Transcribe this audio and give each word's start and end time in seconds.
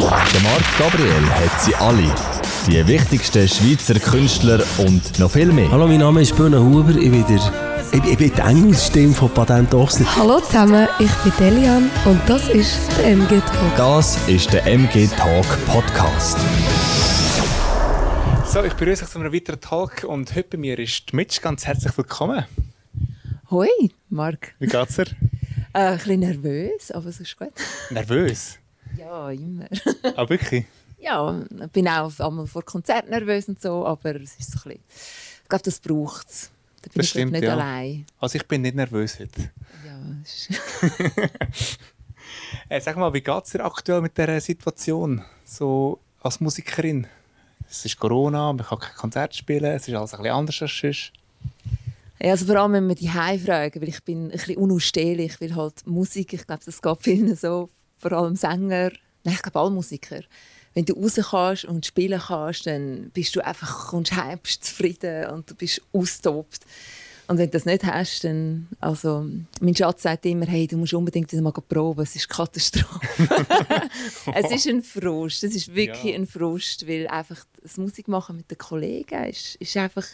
Der 0.00 0.40
Marc 0.42 0.78
Gabriel 0.78 1.28
hat 1.28 1.60
sie 1.60 1.74
alle. 1.74 2.14
Die 2.68 2.86
wichtigsten 2.86 3.48
Schweizer 3.48 3.98
Künstler 3.98 4.62
und 4.78 5.18
noch 5.18 5.32
viel 5.32 5.52
mehr. 5.52 5.68
Hallo, 5.72 5.88
mein 5.88 5.98
Name 5.98 6.22
ist 6.22 6.36
Böhne 6.36 6.62
Huber. 6.62 6.90
Ich 6.90 7.10
bin, 7.10 7.26
der, 7.26 7.40
ich, 7.90 8.04
ich 8.04 8.16
bin 8.16 8.32
die 8.32 8.40
Engelsstimme 8.40 9.12
von 9.12 9.28
Patent 9.30 9.74
Ochsner. 9.74 10.06
Hallo 10.14 10.38
zusammen, 10.38 10.86
ich 11.00 11.10
bin 11.10 11.32
Delian 11.40 11.90
und 12.04 12.20
das 12.28 12.48
ist 12.48 12.78
der 12.98 13.06
MG 13.06 13.40
Talk. 13.40 13.76
Das 13.76 14.28
ist 14.28 14.52
der 14.52 14.64
MG 14.66 15.08
Talk 15.16 15.46
Podcast. 15.66 16.38
So, 18.46 18.62
ich 18.62 18.74
begrüße 18.74 19.04
euch 19.04 19.10
zu 19.10 19.18
einem 19.18 19.32
weiteren 19.32 19.60
Talk 19.60 20.04
und 20.04 20.32
heute 20.36 20.50
bei 20.50 20.58
mir 20.58 20.78
ist 20.78 21.12
Mitch. 21.12 21.40
Ganz 21.42 21.66
herzlich 21.66 21.98
willkommen. 21.98 22.44
Hoi, 23.50 23.68
Marc. 24.10 24.54
Wie 24.60 24.68
geht's 24.68 24.94
dir? 24.94 25.06
Äh, 25.72 25.78
ein 25.78 25.96
bisschen 25.96 26.20
nervös, 26.20 26.92
aber 26.92 27.06
es 27.06 27.18
ist 27.18 27.36
gut. 27.36 27.52
Nervös? 27.90 28.58
Ja, 28.98 29.30
immer. 29.30 29.66
Ah, 30.16 30.28
wirklich? 30.28 30.64
ja, 31.00 31.40
ich 31.64 31.70
bin 31.70 31.86
auch 31.88 32.18
einmal 32.18 32.46
vor 32.46 32.62
Konzert 32.64 33.08
nervös 33.08 33.48
und 33.48 33.60
so, 33.62 33.86
aber 33.86 34.16
es 34.16 34.34
ist 34.38 34.50
so 34.52 34.58
ein 34.58 34.62
bisschen... 34.74 34.80
Ich 35.44 35.48
glaube, 35.48 35.64
das 35.64 35.78
braucht 35.80 36.28
es. 36.28 36.50
Da 36.82 36.88
bin 36.90 36.92
Das 36.96 37.04
ich 37.06 37.10
stimmt, 37.10 37.32
nicht 37.32 37.44
ja. 37.44 37.52
allein. 37.54 38.04
Also 38.20 38.36
ich 38.36 38.46
bin 38.46 38.62
nicht 38.62 38.74
nervös 38.74 39.18
heute. 39.20 39.50
Ja, 39.86 39.98
es 40.24 40.50
ist- 40.50 41.78
Äh, 42.68 42.80
sag 42.80 42.96
mal, 42.96 43.12
wie 43.14 43.20
geht's 43.22 43.50
dir 43.50 43.64
aktuell 43.64 44.00
mit 44.02 44.16
dieser 44.16 44.40
Situation? 44.40 45.22
So 45.44 45.98
als 46.22 46.40
Musikerin? 46.40 47.06
Es 47.70 47.84
ist 47.84 47.98
Corona, 47.98 48.52
man 48.52 48.64
kann 48.64 48.78
kein 48.78 48.94
Konzert 48.94 49.34
spielen, 49.34 49.64
es 49.64 49.88
ist 49.88 49.94
alles 49.94 50.14
ein 50.14 50.18
bisschen 50.22 50.34
anders 50.34 50.62
als 50.62 50.76
sonst. 50.78 51.12
ja, 52.20 52.30
also 52.30 52.46
vor 52.46 52.56
allem, 52.56 52.72
wenn 52.72 52.88
wir 52.88 52.94
die 52.94 53.08
fragen, 53.08 53.80
weil 53.80 53.88
ich 53.88 54.02
bin 54.02 54.26
ein 54.26 54.30
bisschen 54.30 54.56
unausstehlich, 54.56 55.40
weil 55.40 55.54
halt 55.56 55.86
Musik, 55.86 56.32
ich 56.34 56.46
glaube, 56.46 56.62
das 56.64 56.80
geht 56.80 56.98
vielen 57.00 57.34
so, 57.36 57.68
vor 57.98 58.12
allem 58.12 58.36
Sänger, 58.36 58.90
nein, 59.24 59.34
ich 59.34 59.42
glaube 59.42 59.58
alle 59.60 59.70
Musiker. 59.70 60.20
Wenn 60.74 60.84
du 60.84 60.94
raus 60.94 61.18
kannst 61.30 61.64
und 61.64 61.84
spielen 61.86 62.20
kannst, 62.20 62.66
dann 62.66 63.10
bist 63.12 63.34
du 63.34 63.44
einfach, 63.44 63.88
kommst 63.88 64.14
heim, 64.14 64.38
bist 64.42 64.64
zufrieden 64.64 65.26
und 65.30 65.50
du 65.50 65.54
bist 65.54 65.80
austobt. 65.92 66.60
Und 67.26 67.36
wenn 67.36 67.46
du 67.46 67.52
das 67.52 67.66
nicht 67.66 67.84
hast, 67.84 68.24
dann, 68.24 68.68
also, 68.80 69.26
mein 69.60 69.76
Schatz 69.76 70.02
sagt 70.04 70.24
immer, 70.24 70.46
hey, 70.46 70.66
du 70.66 70.78
musst 70.78 70.94
unbedingt 70.94 71.30
wieder 71.30 71.42
mal 71.42 71.52
proben, 71.52 72.00
es 72.02 72.16
ist 72.16 72.26
Katastrophe. 72.28 73.00
es 74.34 74.50
ist 74.50 74.66
ein 74.66 74.82
Frust, 74.82 75.44
es 75.44 75.54
ist 75.54 75.74
wirklich 75.74 76.14
Ja. 76.14 76.14
ein 76.14 76.26
Frust, 76.26 76.88
weil 76.88 77.06
einfach 77.08 77.44
das 77.62 77.76
Musik 77.76 78.08
machen 78.08 78.36
mit 78.38 78.50
den 78.50 78.56
Kollegen 78.56 79.24
ist, 79.24 79.56
ist 79.56 79.76
einfach 79.76 80.06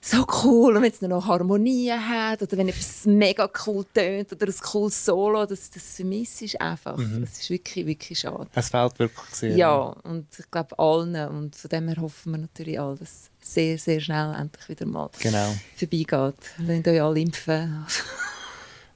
so 0.00 0.24
cool. 0.44 0.76
Und 0.76 0.82
wenn 0.82 0.90
es 0.90 1.00
noch 1.02 1.26
Harmonien 1.26 2.08
hat 2.08 2.40
oder 2.42 2.56
wenn 2.56 2.68
etwas 2.68 3.04
mega 3.04 3.48
cool 3.66 3.84
tönt 3.92 4.32
oder 4.32 4.46
ein 4.46 4.54
cooles 4.62 5.04
Solo, 5.04 5.44
das, 5.44 5.70
das 5.70 5.96
vermisse 5.96 6.46
ich 6.46 6.60
einfach. 6.60 6.96
Das 6.96 7.38
ist 7.40 7.50
wirklich, 7.50 7.84
wirklich 7.86 8.18
schade. 8.18 8.46
Es 8.54 8.70
fehlt 8.70 8.98
wirklich 8.98 9.34
sehr. 9.34 9.56
Ja, 9.56 9.76
und 9.78 10.26
ich 10.38 10.50
glaube 10.50 10.78
allen. 10.78 11.28
Und 11.28 11.54
von 11.54 11.68
dem 11.68 11.88
her 11.88 11.98
hoffen 12.00 12.32
wir 12.32 12.38
natürlich 12.38 12.80
alle, 12.80 12.96
dass 12.96 13.08
es 13.10 13.30
sehr, 13.54 13.78
sehr 13.78 14.00
schnell 14.00 14.34
endlich 14.34 14.68
wieder 14.70 14.86
mal 14.86 15.10
Genau. 15.20 15.54
vorbeigeht. 15.76 16.34
Lasst 16.58 16.88
euch 16.88 17.02
alle 17.02 17.20
impfen. 17.20 17.84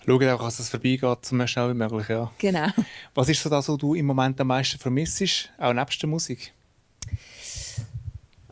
Schaut 0.06 0.22
auch, 0.24 0.42
dass 0.42 0.58
es 0.58 0.68
vorbeigeht, 0.70 1.24
so 1.27 1.46
schnell 1.46 1.70
wie 1.70 1.74
möglich. 1.74 2.08
Ja. 2.08 2.30
genau. 2.39 2.68
Was 3.14 3.28
ist 3.28 3.42
so 3.42 3.50
das, 3.50 3.68
was 3.68 3.77
du 3.78 3.94
im 3.94 4.06
Moment 4.06 4.41
am 4.41 4.46
meisten 4.46 4.78
vermisst, 4.78 5.50
auch 5.58 5.72
nebst 5.74 6.00
der 6.00 6.08
Musik? 6.08 6.53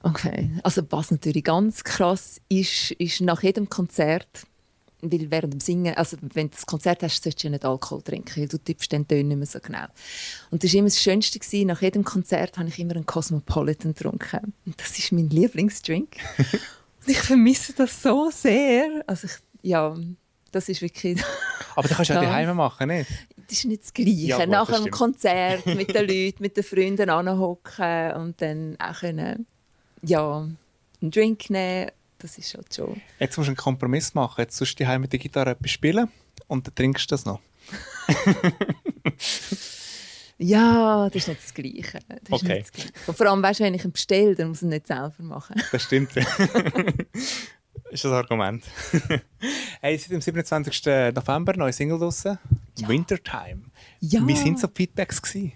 Okay. 0.02 0.50
Also 0.62 0.82
was 0.90 1.10
natürlich 1.10 1.44
ganz 1.44 1.84
krass 1.84 2.40
ist, 2.48 2.92
ist 2.92 3.20
nach 3.20 3.42
jedem 3.42 3.68
Konzert, 3.68 4.46
weil 5.00 5.30
während 5.30 5.52
dem 5.52 5.60
Singen, 5.60 5.94
also 5.96 6.16
wenn 6.20 6.48
du 6.48 6.54
das 6.54 6.66
Konzert 6.66 7.02
hast, 7.02 7.22
solltest 7.22 7.42
du 7.42 7.48
ja 7.48 7.50
nicht 7.50 7.64
Alkohol 7.64 8.02
trinken, 8.02 8.40
weil 8.40 8.48
du 8.48 8.58
tippst 8.58 8.90
den 8.92 9.06
Ton 9.06 9.28
nicht 9.28 9.36
mehr 9.36 9.46
so 9.46 9.58
genau. 9.60 9.86
Und 10.50 10.62
das 10.62 10.72
war 10.72 10.78
immer 10.78 10.88
das 10.88 11.02
Schönste, 11.02 11.38
gewesen. 11.38 11.66
nach 11.66 11.82
jedem 11.82 12.04
Konzert 12.04 12.56
habe 12.58 12.68
ich 12.68 12.78
immer 12.78 12.94
einen 12.94 13.06
Cosmopolitan 13.06 13.94
getrunken. 13.94 14.54
Und 14.64 14.80
das 14.80 14.98
ist 14.98 15.12
mein 15.12 15.28
Lieblingsdrink. 15.28 16.16
Und 16.38 17.08
ich 17.08 17.18
vermisse 17.18 17.72
das 17.72 18.00
so 18.00 18.30
sehr. 18.32 19.02
Also 19.08 19.26
ich, 19.26 19.34
ja, 19.62 19.96
das 20.52 20.68
ist 20.68 20.82
wirklich... 20.82 21.20
Aber 21.74 21.88
das 21.88 21.96
kannst 21.96 22.10
du 22.10 22.14
ja 22.14 22.22
daheim 22.22 22.56
machen, 22.56 22.88
nicht? 22.88 23.10
Das 23.48 23.58
ist 23.58 23.64
nicht 23.64 23.82
das 23.82 23.92
Gleiche. 23.92 24.10
Ja, 24.10 24.38
gut, 24.38 24.48
Nach 24.48 24.68
einem. 24.68 24.90
Konzert 24.90 25.66
mit 25.66 25.94
den 25.94 26.06
Leuten, 26.06 26.42
mit 26.42 26.56
den 26.56 26.62
Freunden 26.62 27.10
anhocken 27.10 28.12
und 28.12 28.40
dann 28.40 28.76
auch 28.78 29.00
können, 29.00 29.46
ja, 30.02 30.38
einen 31.00 31.10
Drink 31.10 31.50
nehmen, 31.50 31.90
das 32.18 32.38
ist 32.38 32.54
halt 32.54 32.74
schon. 32.74 33.00
Jetzt 33.18 33.36
musst 33.36 33.48
du 33.48 33.50
einen 33.50 33.56
Kompromiss 33.56 34.14
machen. 34.14 34.40
Jetzt 34.42 34.56
sollst 34.56 34.78
du 34.78 34.84
daheim 34.84 35.00
mit 35.00 35.12
der 35.12 35.18
Gitarre 35.18 35.50
etwas 35.50 35.70
spielen 35.70 36.08
und 36.46 36.66
dann 36.66 36.74
trinkst 36.74 37.10
du 37.10 37.14
das 37.14 37.24
noch. 37.24 37.40
Ja, 40.38 41.08
das 41.08 41.22
ist 41.22 41.28
nicht 41.28 41.42
das 41.44 41.54
Gleiche. 41.54 42.00
Das 42.08 42.18
ist 42.22 42.32
Okay. 42.32 42.54
nicht 42.54 42.62
das 42.62 42.72
Gleiche. 42.72 42.90
Und 43.06 43.16
vor 43.16 43.26
allem, 43.26 43.42
weißt 43.42 43.60
du, 43.60 43.64
wenn 43.64 43.74
ich 43.74 43.84
ihn 43.84 43.92
bestelle, 43.92 44.34
dann 44.34 44.48
muss 44.48 44.58
ich 44.58 44.62
ihn 44.64 44.70
nicht 44.70 44.88
selber 44.88 45.14
machen. 45.20 45.62
Das 45.70 45.84
stimmt. 45.84 46.10
ist 47.90 48.04
das 48.04 48.12
Argument. 48.12 48.64
hey, 49.80 49.96
seit 49.98 50.10
dem 50.10 50.20
27. 50.20 50.84
November 51.14 51.56
neue 51.56 51.72
Single 51.72 51.98
draussen. 51.98 52.38
Wintertime. 52.86 53.62
Ja. 54.00 54.26
Wie 54.26 54.34
waren 54.34 54.56
so 54.56 54.66
die 54.66 54.74
Feedbacks? 54.74 55.22
Gewesen? 55.22 55.52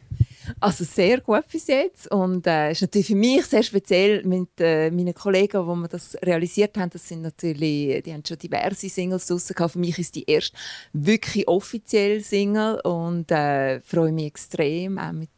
Also 0.60 0.84
sehr 0.84 1.20
gut 1.20 1.46
bis 1.50 1.66
jetzt 1.66 2.10
und 2.10 2.46
äh, 2.46 2.72
ist 2.72 2.82
natürlich 2.82 3.08
für 3.08 3.14
mich 3.14 3.44
sehr 3.46 3.62
speziell 3.62 4.24
mit 4.24 4.48
äh, 4.58 4.90
meinen 4.90 5.14
Kollegen, 5.14 5.66
wo 5.66 5.74
wir 5.74 5.88
das 5.88 6.16
realisiert 6.22 6.76
haben. 6.78 6.90
Das 6.90 7.08
sind 7.08 7.22
natürlich, 7.22 8.02
die 8.02 8.12
haben 8.12 8.22
schon 8.26 8.38
diverse 8.38 8.88
Singles 8.88 9.26
draussen 9.26 9.54
gehabt. 9.54 9.72
Für 9.72 9.78
mich 9.78 9.98
ist 9.98 10.14
die 10.14 10.28
erste 10.30 10.56
wirklich 10.92 11.48
offizielle 11.48 12.20
Single 12.20 12.80
und 12.80 13.30
äh, 13.30 13.80
freue 13.80 14.12
mich 14.12 14.26
extrem 14.26 14.98
auch 14.98 15.12
mit 15.12 15.30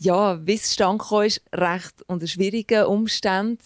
ja, 0.00 0.46
wie 0.46 0.54
es 0.54 0.76
gekommen 0.76 1.26
ist, 1.26 1.42
recht 1.52 2.04
unter 2.06 2.26
schwierigen 2.26 2.84
Umständen. 2.84 3.58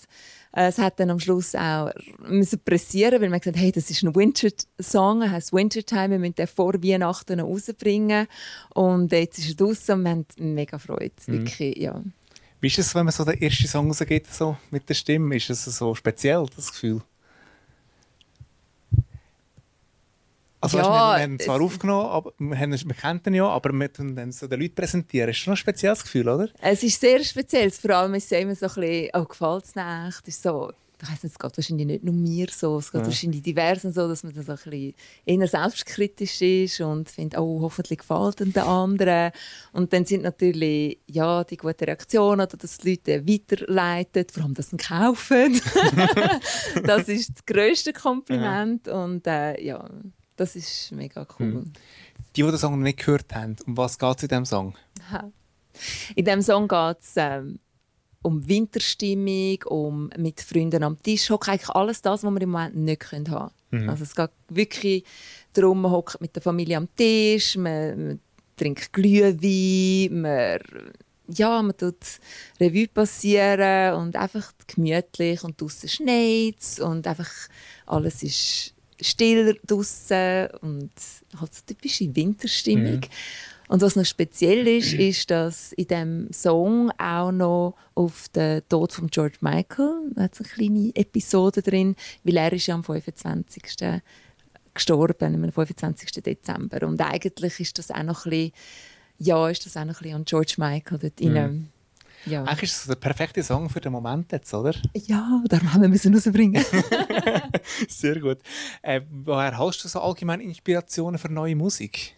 Äh, 0.53 0.69
Es 0.69 0.79
hat 0.79 1.01
dann 1.01 1.11
am 1.11 1.21
Schluss 1.21 1.55
auch 1.55 1.91
müssen 2.29 2.61
pressieren, 2.65 3.21
weil 3.21 3.31
man 3.31 3.41
gesagt 3.41 3.57
hat, 3.57 3.63
hey, 3.63 3.73
das 3.73 3.91
ist 3.91 4.03
ein 4.03 4.15
Winter-Song, 4.15 5.31
heißt 5.31 5.53
Wintertime, 5.53 6.11
wir 6.11 6.19
müssen 6.19 6.35
den 6.35 6.47
vor 6.47 6.75
Weihnachten 6.75 7.39
noch 7.39 7.47
rausbringen. 7.47 8.27
Und 8.75 9.13
jetzt 9.13 9.39
ist 9.39 9.49
er 9.51 9.55
draußen 9.67 9.95
und 9.95 10.03
wir 10.05 10.11
haben 10.11 10.27
mega 10.39 10.79
Freude, 10.79 11.13
wirklich, 11.27 11.77
ja. 11.77 12.03
Wie 12.61 12.69
ist 12.69 12.79
es, 12.79 12.95
wenn 12.95 13.05
man 13.05 13.13
so 13.13 13.25
den 13.25 13.43
ersten 13.43 13.67
Song 13.67 13.89
rausgeht, 13.89 14.33
so 14.33 14.57
mit 14.71 14.89
der 14.89 14.95
Stimme? 14.95 15.35
Ist 15.37 15.51
es 15.51 15.65
so 15.65 15.95
speziell, 15.97 16.47
das 16.55 16.71
Gefühl? 16.71 17.03
Also 20.63 20.79
Ja, 20.79 20.85
weißt, 20.85 20.91
wir, 20.91 21.17
wir 21.19 21.23
haben 21.25 21.33
ihn 21.33 21.39
zwar 21.41 21.57
es- 21.57 21.63
aufgenommen, 21.63 22.07
aber 22.09 22.33
wir, 22.39 22.59
haben, 22.59 22.73
ihn- 22.73 22.89
wir 22.89 22.95
kennen 22.95 23.21
ihn 23.27 23.35
ja, 23.35 23.47
aber 23.49 23.73
wir 23.73 23.93
tun 23.93 24.15
dann 24.17 24.31
so 24.33 24.47
den 24.47 24.61
Leuten 24.61 24.75
präsentieren. 24.77 25.29
Ist 25.31 25.39
schon 25.39 25.53
ein 25.55 25.57
spezielles 25.57 26.03
Gefühl, 26.05 26.29
oder? 26.29 26.49
Es 26.61 26.83
ist 26.83 27.01
sehr 27.01 27.23
speziell, 27.25 27.71
vor 27.73 27.91
allem 27.91 28.15
ist 28.15 28.31
es 28.33 28.41
immer 28.41 28.55
so 28.55 28.67
ein 28.67 28.75
bisschen, 28.75 29.11
oh, 29.15 29.25
gefällt 29.25 29.65
es 29.65 29.75
nicht? 29.75 30.29
Ist 30.29 30.43
so, 30.43 30.71
ich 31.03 31.11
weiss 31.11 31.23
nicht, 31.25 31.33
es 31.33 31.39
geht 31.41 31.57
wahrscheinlich 31.59 31.87
nicht 31.89 32.05
nur 32.05 32.15
mir 32.15 32.47
so, 32.49 32.79
es 32.79 32.93
geht 32.93 33.01
Ja. 33.01 33.07
wahrscheinlich 33.09 33.43
diversen 33.43 33.93
so, 33.93 34.07
dass 34.07 34.23
man 34.23 34.35
dann 34.35 34.45
so 34.45 34.53
ein 34.53 34.59
bisschen 34.63 34.95
eher 35.27 35.49
selbstkritisch 35.49 36.41
ist 36.43 36.81
und 36.81 37.09
findet, 37.11 37.41
oh, 37.41 37.59
hoffentlich 37.63 37.99
gefällt 37.99 38.41
es 38.41 38.53
den 38.53 38.63
anderen. 38.63 39.33
Und 39.73 39.93
dann 39.93 40.05
sind 40.05 40.23
natürlich 40.23 40.99
ja, 41.09 41.43
die 41.43 41.57
guten 41.57 41.83
Reaktionen 41.87 42.43
oder 42.47 42.57
dass 42.57 42.79
die 42.79 42.91
Leute 42.91 43.27
weiterleiten, 43.27 44.27
vor 44.33 44.45
allem, 44.45 44.55
dass 44.55 44.71
sie 44.71 44.77
kaufen. 44.77 45.61
das 46.85 47.09
ist 47.09 47.31
das 47.35 47.47
grösste 47.47 47.93
Kompliment 47.93 48.87
und 48.87 49.27
äh, 49.27 49.61
ja, 49.61 49.85
das 50.43 50.57
ist 50.57 50.93
mega 50.93 51.27
cool. 51.39 51.65
Die, 52.35 52.43
die 52.43 52.49
den 52.49 52.59
Song 52.59 52.73
noch 52.73 52.85
nicht 52.85 52.99
gehört 52.99 53.33
haben, 53.35 53.57
um 53.67 53.77
was 53.77 53.99
geht 53.99 54.17
es 54.17 54.23
in 54.25 54.29
diesem 54.29 54.45
Song? 54.45 54.77
In 56.15 56.25
diesem 56.25 56.43
Song 56.43 56.69
geht 56.69 57.01
es 57.01 57.13
ähm, 57.17 57.59
um 58.23 58.47
Winterstimmung, 58.47 59.63
um 59.67 60.11
mit 60.17 60.41
Freunden 60.41 60.83
am 60.83 61.01
Tisch 61.03 61.31
hocken. 61.31 61.51
Eigentlich 61.51 61.71
alles 61.71 62.03
das, 62.03 62.25
was 62.25 62.31
wir 62.31 62.41
im 62.41 62.51
Moment 62.51 62.77
nicht 62.77 63.01
können 63.01 63.31
haben 63.31 63.53
können. 63.71 63.89
Also 63.89 64.05
es 64.05 64.15
geht 64.15 64.31
wirklich 64.49 65.05
darum, 65.53 65.83
man 65.83 65.93
hockt 65.93 66.21
mit 66.21 66.35
der 66.35 66.43
Familie 66.43 66.77
am 66.77 66.89
Tisch, 66.95 67.57
man, 67.57 68.07
man 68.07 68.21
trinkt 68.57 68.93
Glühwein, 68.93 70.21
man, 70.21 70.61
ja, 71.29 71.63
man 71.63 71.77
tut 71.77 72.21
Revue 72.61 72.89
passieren 72.89 73.95
und 73.95 74.17
einfach 74.17 74.53
gemütlich 74.67 75.43
und 75.43 75.61
draußen 75.61 75.89
schneit 75.89 76.81
und 76.81 77.07
einfach 77.07 77.31
alles 77.87 78.23
ist 78.23 78.75
still 79.03 79.59
draußen 79.67 80.49
und 80.61 80.91
halt 81.39 81.55
so 81.55 81.63
typische 81.67 82.15
Winterstimmung. 82.15 83.01
Und 83.69 83.81
was 83.81 83.97
noch 83.97 84.05
speziell 84.05 84.69
ist, 84.69 84.93
ist, 84.93 85.31
dass 85.31 85.73
in 85.73 85.87
dem 85.87 86.33
Song 86.33 86.91
auch 86.99 87.33
noch 87.33 87.75
auf 87.95 88.29
den 88.29 88.61
Tod 88.69 88.93
von 88.93 89.09
George 89.09 89.39
Michael, 89.41 90.11
da 90.15 90.25
hat 90.25 90.39
eine 90.39 90.49
kleine 90.49 90.91
Episode 90.95 91.63
drin, 91.63 91.97
weil 92.23 92.37
er 92.37 92.53
ist 92.53 92.67
ja 92.67 92.75
am 92.75 92.85
25. 92.85 93.63
gestorben, 94.75 95.35
am 95.45 95.53
25. 95.53 96.23
Dezember. 96.23 96.87
Und 96.87 97.01
eigentlich 97.01 97.61
ist 97.61 97.79
das 97.79 97.91
auch 97.91 98.03
noch 98.03 98.27
ein 98.27 98.31
bisschen, 98.31 98.53
ja, 99.19 99.49
ist 99.49 99.65
das 99.65 99.77
auch 99.77 99.85
noch 99.87 99.95
ein 99.95 100.03
bisschen 100.03 100.17
an 100.17 100.25
George 100.27 100.55
Michael 100.59 100.99
dort 100.99 101.21
rein. 101.23 101.72
Ja. 102.27 102.45
Eigentlich 102.45 102.71
ist 102.71 102.81
es 102.81 102.87
der 102.87 102.95
perfekte 102.95 103.43
Song 103.43 103.69
für 103.69 103.81
den 103.81 103.93
Moment 103.93 104.31
jetzt, 104.33 104.53
oder? 104.55 104.75
ja, 104.95 105.43
darum 105.49 105.73
haben 105.73 105.83
wir 105.83 105.89
müssen 105.89 106.15
rausbringen. 106.15 106.65
Sehr 107.89 108.21
gut. 108.21 108.39
Äh, 108.83 109.01
woher 109.11 109.59
hast 109.59 109.85
du 109.85 109.89
so 109.89 110.01
allgemein 110.01 110.41
Inspirationen 110.41 111.19
für 111.19 111.33
neue 111.33 111.57
Musik? 111.57 112.15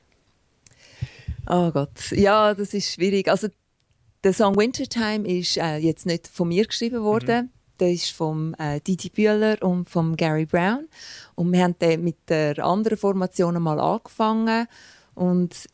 Oh 1.47 1.71
Gott, 1.71 2.11
ja, 2.11 2.55
das 2.55 2.75
ist 2.75 2.93
schwierig. 2.93 3.29
Also 3.29 3.49
der 4.23 4.33
Song 4.33 4.57
Wintertime 4.57 5.27
ist 5.29 5.57
äh, 5.57 5.77
jetzt 5.77 6.07
nicht 6.07 6.29
von 6.29 6.49
mir 6.49 6.67
geschrieben 6.67 7.03
worden. 7.03 7.47
Mhm. 7.47 7.51
Der 7.81 7.93
ist 7.93 8.11
von 8.11 8.55
äh, 8.55 8.81
Didi 8.81 9.11
Bühler 9.11 9.63
und 9.63 9.91
von 9.91 10.17
Gary 10.17 10.47
Brown. 10.47 10.87
Und 11.35 11.53
wir 11.53 11.63
haben 11.63 11.79
den 11.79 12.05
mit 12.05 12.17
der 12.29 12.59
anderen 12.65 12.97
Formation 12.97 13.61
mal 13.63 13.81
angefangen. 13.81 14.67
Und 15.15 15.69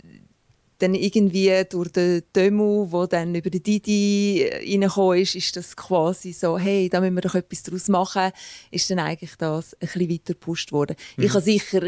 dann 0.80 0.94
irgendwie 0.94 1.62
durch 1.68 1.92
den 1.92 2.22
Demo, 2.34 2.88
wo 2.90 3.06
dann 3.06 3.34
über 3.34 3.50
die 3.50 3.62
Didi 3.62 4.50
reingekommen 4.52 5.18
ist, 5.18 5.34
ist 5.34 5.56
das 5.56 5.76
quasi 5.76 6.32
so, 6.32 6.58
hey, 6.58 6.88
da 6.88 7.00
müssen 7.00 7.14
wir 7.14 7.20
doch 7.22 7.34
etwas 7.34 7.62
daraus 7.62 7.88
machen, 7.88 8.32
ist 8.70 8.90
dann 8.90 8.98
eigentlich 8.98 9.36
das 9.36 9.74
ein 9.74 9.78
bisschen 9.80 10.10
weiter 10.10 10.34
gepusht 10.34 10.72
worden. 10.72 10.96
Mhm. 11.16 11.24
Ich 11.24 11.30
habe 11.30 11.42
sicher 11.42 11.82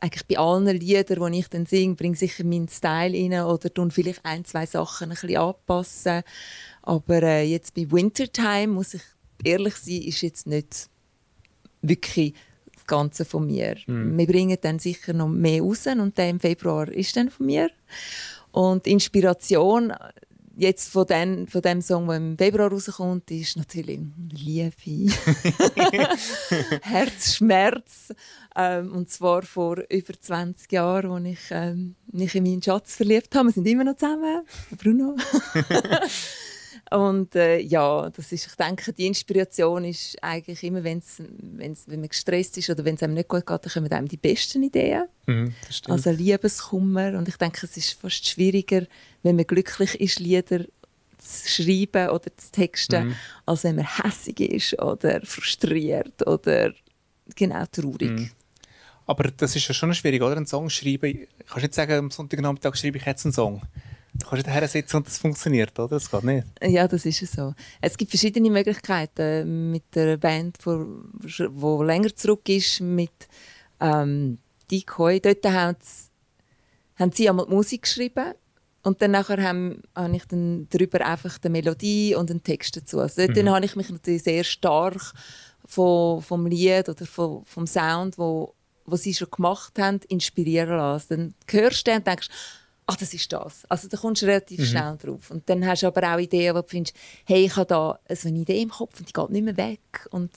eigentlich 0.00 0.26
bei 0.26 0.38
allen 0.38 0.66
Liedern, 0.66 1.32
die 1.32 1.38
ich 1.38 1.48
dann 1.48 1.66
singe, 1.66 1.94
bringe 1.94 2.16
sicher 2.16 2.44
meinen 2.44 2.68
Style 2.68 3.16
rein 3.16 3.44
oder 3.44 3.72
tun 3.72 3.90
vielleicht 3.90 4.24
ein, 4.24 4.44
zwei 4.44 4.66
Sachen 4.66 5.04
ein 5.04 5.10
bisschen 5.10 5.36
anpassen. 5.36 6.22
Aber 6.82 7.22
äh, 7.22 7.44
jetzt 7.44 7.74
bei 7.74 7.90
Wintertime, 7.90 8.68
muss 8.68 8.94
ich 8.94 9.02
ehrlich 9.44 9.76
sein, 9.76 10.02
ist 10.02 10.20
jetzt 10.20 10.46
nicht 10.46 10.88
wirklich 11.80 12.34
das 12.86 12.98
Ganze 12.98 13.24
von 13.24 13.46
mir. 13.46 13.76
Mhm. 13.86 14.16
Wir 14.16 14.26
bringen 14.26 14.58
dann 14.60 14.78
sicher 14.78 15.12
noch 15.12 15.28
mehr 15.28 15.62
raus 15.62 15.86
und 15.86 16.16
der 16.16 16.30
im 16.30 16.40
Februar 16.40 16.88
ist 16.88 17.16
dann 17.16 17.30
von 17.30 17.46
mir. 17.46 17.70
Und 18.52 18.86
Inspiration 18.86 19.92
jetzt 20.56 20.90
von, 20.90 21.06
den, 21.06 21.46
von 21.46 21.60
dem 21.60 21.82
Song, 21.82 22.06
der 22.08 22.16
im 22.16 22.38
Februar 22.38 22.70
rauskommt, 22.70 23.30
ist 23.30 23.56
natürlich 23.56 24.00
Liebe, 24.32 24.72
Herzschmerz. 26.82 28.14
Ähm, 28.56 28.92
und 28.92 29.10
zwar 29.10 29.42
vor 29.42 29.82
über 29.90 30.18
20 30.18 30.72
Jahren, 30.72 31.10
als 31.10 31.26
ich 31.26 31.50
ähm, 31.50 31.94
mich 32.10 32.34
in 32.34 32.44
meinen 32.44 32.62
Schatz 32.62 32.96
verliebt 32.96 33.34
habe. 33.34 33.48
Wir 33.48 33.52
sind 33.52 33.68
immer 33.68 33.84
noch 33.84 33.96
zusammen, 33.96 34.42
Bruno. 34.78 35.16
Und 36.90 37.34
äh, 37.34 37.58
ja, 37.58 38.08
das 38.10 38.30
ist, 38.30 38.46
ich 38.46 38.54
denke, 38.54 38.92
die 38.92 39.06
Inspiration 39.06 39.84
ist 39.84 40.16
eigentlich 40.22 40.62
immer, 40.62 40.84
wenn's, 40.84 41.20
wenn's, 41.40 41.84
wenn 41.88 42.00
man 42.00 42.08
gestresst 42.08 42.56
ist 42.58 42.70
oder 42.70 42.84
wenn 42.84 42.94
es 42.94 43.02
einem 43.02 43.14
nicht 43.14 43.28
gut 43.28 43.44
geht, 43.44 43.64
dann 43.64 43.72
kommen 43.72 43.90
einem 43.90 44.08
die 44.08 44.16
besten 44.16 44.62
Ideen. 44.62 45.04
Mhm, 45.26 45.52
also 45.88 46.10
Liebeskummer. 46.10 47.18
Und 47.18 47.28
ich 47.28 47.36
denke, 47.36 47.66
es 47.66 47.76
ist 47.76 48.00
fast 48.00 48.28
schwieriger, 48.28 48.86
wenn 49.22 49.34
man 49.34 49.46
glücklich 49.46 50.00
ist, 50.00 50.20
Lieder 50.20 50.66
zu 51.18 51.48
schreiben 51.48 52.10
oder 52.10 52.36
zu 52.36 52.52
texten, 52.52 53.08
mhm. 53.08 53.14
als 53.46 53.64
wenn 53.64 53.76
man 53.76 54.02
hässig 54.02 54.40
ist 54.40 54.80
oder 54.80 55.20
frustriert 55.24 56.24
oder 56.26 56.72
genau 57.34 57.64
traurig. 57.66 58.10
Mhm. 58.10 58.30
Aber 59.06 59.30
das 59.36 59.56
ist 59.56 59.66
ja 59.68 59.74
schon 59.74 59.94
schwierig, 59.94 60.22
oder? 60.22 60.36
Einen 60.36 60.46
Song 60.46 60.68
schreiben. 60.68 61.26
Ich 61.38 61.46
kann 61.46 61.62
nicht 61.62 61.74
sagen, 61.74 61.92
am 61.92 62.10
Sonntagnachmittag 62.10 62.76
schreibe 62.76 62.98
ich 62.98 63.06
jetzt 63.06 63.24
einen 63.24 63.32
Song. 63.32 63.62
Du 64.18 64.26
kannst 64.28 64.46
daher 64.46 64.68
sitzen 64.68 64.96
und 64.96 65.06
das 65.06 65.18
funktioniert, 65.18 65.78
oder? 65.78 65.96
Das 65.96 66.10
geht 66.10 66.24
nicht. 66.24 66.46
Ja, 66.62 66.88
das 66.88 67.06
ist 67.06 67.26
so. 67.32 67.54
Es 67.80 67.96
gibt 67.96 68.10
verschiedene 68.10 68.50
Möglichkeiten 68.50 69.70
mit 69.70 69.94
der 69.94 70.16
Band, 70.16 70.58
die 70.64 71.84
länger 71.84 72.14
zurück 72.14 72.48
ist, 72.48 72.80
mit 72.80 73.28
ähm, 73.80 74.38
Decoy. 74.70 75.20
Dort 75.20 75.44
haben 75.44 75.76
sie, 75.80 76.10
haben 76.96 77.12
sie 77.12 77.28
einmal 77.28 77.46
die 77.46 77.54
Musik 77.54 77.82
geschrieben 77.82 78.34
und 78.82 79.02
dann 79.02 79.10
nachher 79.10 79.42
habe 79.42 80.16
ich 80.16 80.24
dann 80.26 80.68
darüber 80.70 81.04
einfach 81.04 81.38
die 81.38 81.48
Melodie 81.48 82.14
und 82.14 82.30
den 82.30 82.42
Text 82.42 82.76
dazu. 82.76 83.00
Also 83.00 83.26
dort 83.26 83.36
mhm. 83.36 83.50
habe 83.50 83.64
ich 83.64 83.74
mich 83.74 83.90
natürlich 83.90 84.22
sehr 84.22 84.44
stark 84.44 85.12
vom, 85.64 86.22
vom 86.22 86.46
Lied 86.46 86.88
oder 86.88 87.04
vom, 87.04 87.44
vom 87.44 87.66
Sound, 87.66 88.16
wo, 88.16 88.54
wo 88.84 88.96
sie 88.96 89.12
schon 89.12 89.30
gemacht 89.30 89.78
haben, 89.78 90.00
inspirieren 90.08 90.76
lassen. 90.76 91.08
Dann 91.08 91.34
hörst 91.50 91.86
du 91.86 91.92
und 91.92 92.06
denkst, 92.06 92.28
ach, 92.86 92.96
das 92.96 93.12
ist 93.12 93.32
das. 93.32 93.64
Also 93.68 93.88
da 93.88 93.96
kommst 93.96 94.22
du 94.22 94.26
relativ 94.26 94.60
mhm. 94.60 94.64
schnell 94.64 94.96
drauf. 94.96 95.30
Und 95.30 95.48
dann 95.48 95.66
hast 95.66 95.82
du 95.82 95.88
aber 95.88 96.14
auch 96.14 96.18
Ideen, 96.18 96.54
wo 96.54 96.62
du 96.62 96.68
findest, 96.68 96.96
hey, 97.24 97.44
ich 97.44 97.56
habe 97.56 97.66
da 97.66 97.98
so 98.14 98.28
eine 98.28 98.38
Idee 98.38 98.62
im 98.62 98.70
Kopf 98.70 98.98
und 98.98 99.08
die 99.08 99.12
geht 99.12 99.30
nicht 99.30 99.44
mehr 99.44 99.56
weg. 99.56 100.06
Und 100.10 100.30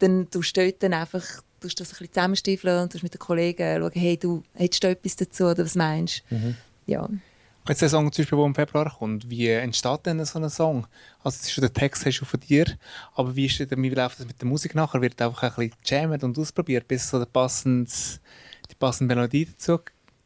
dann 0.00 0.28
tust 0.30 0.56
du 0.56 0.72
dann 0.72 0.92
einfach 0.92 1.24
tust 1.60 1.80
das 1.80 1.88
ein 1.88 1.98
bisschen 1.98 2.12
zusammenstiefeln 2.12 2.82
und 2.82 3.02
mit 3.02 3.14
den 3.14 3.18
Kollegen 3.18 3.80
schauen, 3.80 3.90
hey, 3.94 4.18
du, 4.18 4.42
hättest 4.52 4.84
du 4.84 4.88
etwas 4.88 5.16
dazu 5.16 5.44
oder 5.44 5.64
was 5.64 5.74
meinst 5.74 6.22
du? 6.28 6.34
Mhm. 6.34 6.56
Ja. 6.86 7.08
Jetzt 7.66 7.80
der 7.80 7.88
Song, 7.88 8.12
zum 8.12 8.22
Beispiel, 8.22 8.36
der 8.36 8.46
im 8.46 8.54
Februar 8.54 8.94
kommt, 8.98 9.30
wie 9.30 9.48
entsteht 9.48 10.04
denn 10.04 10.22
so 10.26 10.38
ein 10.38 10.50
Song? 10.50 10.86
Also 11.22 11.36
ist 11.40 11.52
schon 11.52 11.62
der 11.62 11.72
Text 11.72 12.04
hast 12.04 12.20
du 12.20 12.26
von 12.26 12.40
dir, 12.40 12.66
aber 13.14 13.34
wie, 13.34 13.46
ist 13.46 13.58
denn, 13.58 13.82
wie 13.82 13.88
läuft 13.88 14.20
das 14.20 14.26
mit 14.26 14.38
der 14.38 14.46
Musik 14.46 14.74
nachher? 14.74 15.00
Wird 15.00 15.22
einfach 15.22 15.42
ein 15.58 15.70
bisschen 15.70 15.78
jammed 15.82 16.22
und 16.22 16.38
ausprobiert, 16.38 16.86
bis 16.86 17.08
so 17.08 17.18
der 17.18 17.24
passende, 17.24 17.90
die 18.70 18.74
passende 18.74 19.14
Melodie 19.14 19.46
dazu 19.46 19.78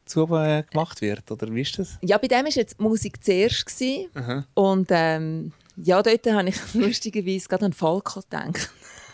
zu 0.09 0.25
äh, 0.35 0.63
gemacht 0.71 1.01
wird, 1.01 1.31
oder 1.31 1.53
wie 1.55 1.63
ist 1.63 1.79
das? 1.79 1.99
Ja, 2.03 2.19
bei 2.19 2.29
dem 2.29 2.45
war 2.45 2.51
jetzt 2.51 2.79
die 2.79 2.83
Musik 2.83 3.23
zuerst. 3.23 3.67
Gewesen. 3.67 4.45
Und 4.55 4.89
ähm, 4.91 5.53
ja, 5.77 6.03
dort 6.03 6.27
habe 6.27 6.49
ich 6.49 6.57
lustigerweise 6.75 7.49
gerade 7.49 7.67
an 7.67 7.73
Falco 7.73 8.21
gedacht. 8.21 8.71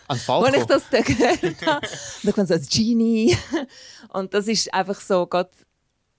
An 0.08 0.19
Falco? 0.19 0.46
Als 0.46 0.56
ich 0.56 0.64
das 0.64 0.91
dann 0.91 1.02
gehört 1.02 1.67
habe. 1.67 1.87
Und 1.87 2.25
dann 2.25 2.32
kommt 2.32 2.49
so 2.49 2.55
als 2.55 2.69
Genie. 2.69 3.37
Und 4.08 4.35
das 4.35 4.49
ist 4.49 4.73
einfach 4.73 5.00
so 5.00 5.26
gerade 5.26 5.50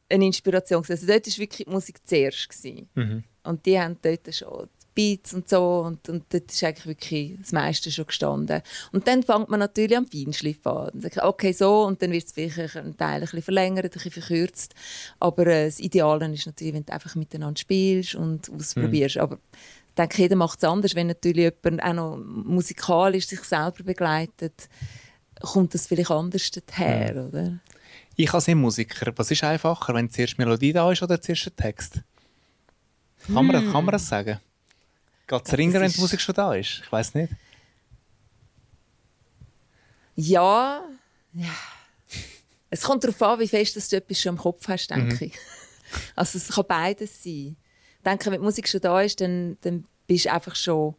eine 0.10 0.26
Inspiration. 0.26 0.84
Also 0.88 1.08
dort 1.08 1.28
war 1.28 1.38
wirklich 1.38 1.66
die 1.66 1.72
Musik 1.72 2.00
zuerst. 2.06 2.50
Mhm. 2.96 3.24
Und 3.44 3.66
die 3.66 3.80
haben 3.80 3.98
dort 4.02 4.34
schon 4.34 4.68
Beats 4.96 5.34
und 5.34 5.48
so. 5.50 5.82
Und, 5.86 6.10
und 6.10 6.24
dort 6.30 6.52
ist 6.52 6.64
eigentlich 6.64 6.88
wirklich 6.88 7.38
das 7.40 7.52
meiste 7.52 7.92
schon 7.92 8.08
gestanden. 8.08 8.62
Und 8.92 9.08
dann 9.08 9.22
fängt 9.22 9.50
man 9.50 9.60
natürlich 9.60 9.98
am 9.98 10.08
Feinschliff 10.08 10.66
an. 10.66 10.90
Dann 10.94 11.02
sagt 11.02 11.22
okay, 11.22 11.52
so. 11.52 11.84
Und 11.84 12.02
dann 12.02 12.12
wird 12.12 12.26
es 12.26 12.32
vielleicht 12.32 12.78
ein 12.78 12.98
Teil 12.98 13.16
ein 13.16 13.22
bisschen 13.22 13.42
verlängert, 13.42 13.86
ein 13.86 13.92
bisschen 13.92 14.12
verkürzt. 14.12 14.74
Aber 15.20 15.46
äh, 15.46 15.66
das 15.66 15.80
Ideale 15.80 16.34
ist 16.34 16.46
natürlich, 16.46 16.74
wenn 16.74 16.86
du 16.86 16.94
einfach 16.94 17.14
miteinander 17.16 17.60
spielst 17.60 18.16
und 18.16 18.50
ausprobierst. 18.50 19.18
Mhm. 19.18 19.22
Aber 19.22 19.38
ich 19.90 19.96
denke, 19.96 20.22
jeder 20.22 20.36
macht 20.36 20.60
es 20.60 20.64
anders. 20.64 20.96
Wenn 20.96 21.08
natürlich 21.08 21.54
jemand 21.64 21.84
auch 21.84 21.94
noch 21.94 22.18
musikalisch 22.18 23.28
sich 23.28 23.44
selber 23.44 23.84
begleitet, 23.84 24.70
kommt 25.42 25.74
das 25.74 25.88
vielleicht 25.88 26.12
anders 26.12 26.50
daher, 26.66 27.14
mhm. 27.14 27.28
oder? 27.28 27.60
Ich 28.18 28.34
als 28.34 28.48
Musiker, 28.48 29.12
was 29.18 29.30
ist 29.30 29.44
einfacher, 29.44 29.94
wenn 29.94 30.10
zuerst 30.10 30.38
Melodie 30.38 30.72
da 30.72 30.90
ist 30.90 31.04
oder 31.04 31.22
zuerst 31.22 31.46
der 31.48 31.56
Text? 31.56 32.02
Kann, 33.26 33.46
man, 33.46 33.62
hm. 33.62 33.72
kann 33.72 33.86
man 33.86 33.92
das 33.92 34.08
sagen? 34.08 34.40
Geht 35.28 35.48
es 35.48 35.58
ringer, 35.58 35.80
wenn 35.82 35.92
die 35.92 36.00
Musik 36.00 36.22
schon 36.22 36.36
da 36.36 36.54
ist? 36.54 36.82
Ich 36.84 36.92
weiß 36.92 37.16
nicht. 37.16 37.34
Ja, 40.16 40.84
ja. 41.34 41.56
Es 42.70 42.82
kommt 42.82 43.04
darauf 43.04 43.22
an, 43.22 43.40
wie 43.40 43.48
fest 43.48 43.76
dass 43.76 43.90
du 43.90 43.98
etwas 43.98 44.20
schon 44.20 44.36
im 44.36 44.42
Kopf 44.42 44.68
hast, 44.68 44.88
denke 44.90 45.16
mhm. 45.16 45.32
ich. 45.32 45.34
Also 46.16 46.40
es 46.40 46.50
kann 46.50 46.66
beides 46.68 47.24
sein. 47.24 47.56
Ich 47.98 48.04
denke, 48.04 48.26
wenn 48.26 48.42
die 48.42 48.46
Musik 48.46 48.68
schon 48.68 48.82
da 48.82 49.00
ist, 49.02 49.22
dann, 49.22 49.58
dann 49.62 49.86
bist 50.08 50.26
du 50.26 50.34
einfach 50.34 50.56
schon 50.56 50.96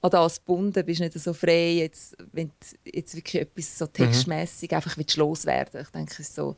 an 0.00 0.10
das 0.10 0.38
gebunden, 0.38 0.84
bist 0.84 1.00
nicht 1.00 1.12
so 1.12 1.32
frei, 1.32 1.74
jetzt, 1.74 2.16
wenn 2.32 2.48
du 2.48 2.90
jetzt 2.90 3.14
wirklich 3.14 3.42
etwas 3.42 3.78
so 3.78 3.86
textmäßig 3.86 4.70
mhm. 4.70 4.76
einfach 4.76 4.96
loswerden 5.16 5.82
Ich 5.82 5.88
denke, 5.90 6.22
so, 6.22 6.56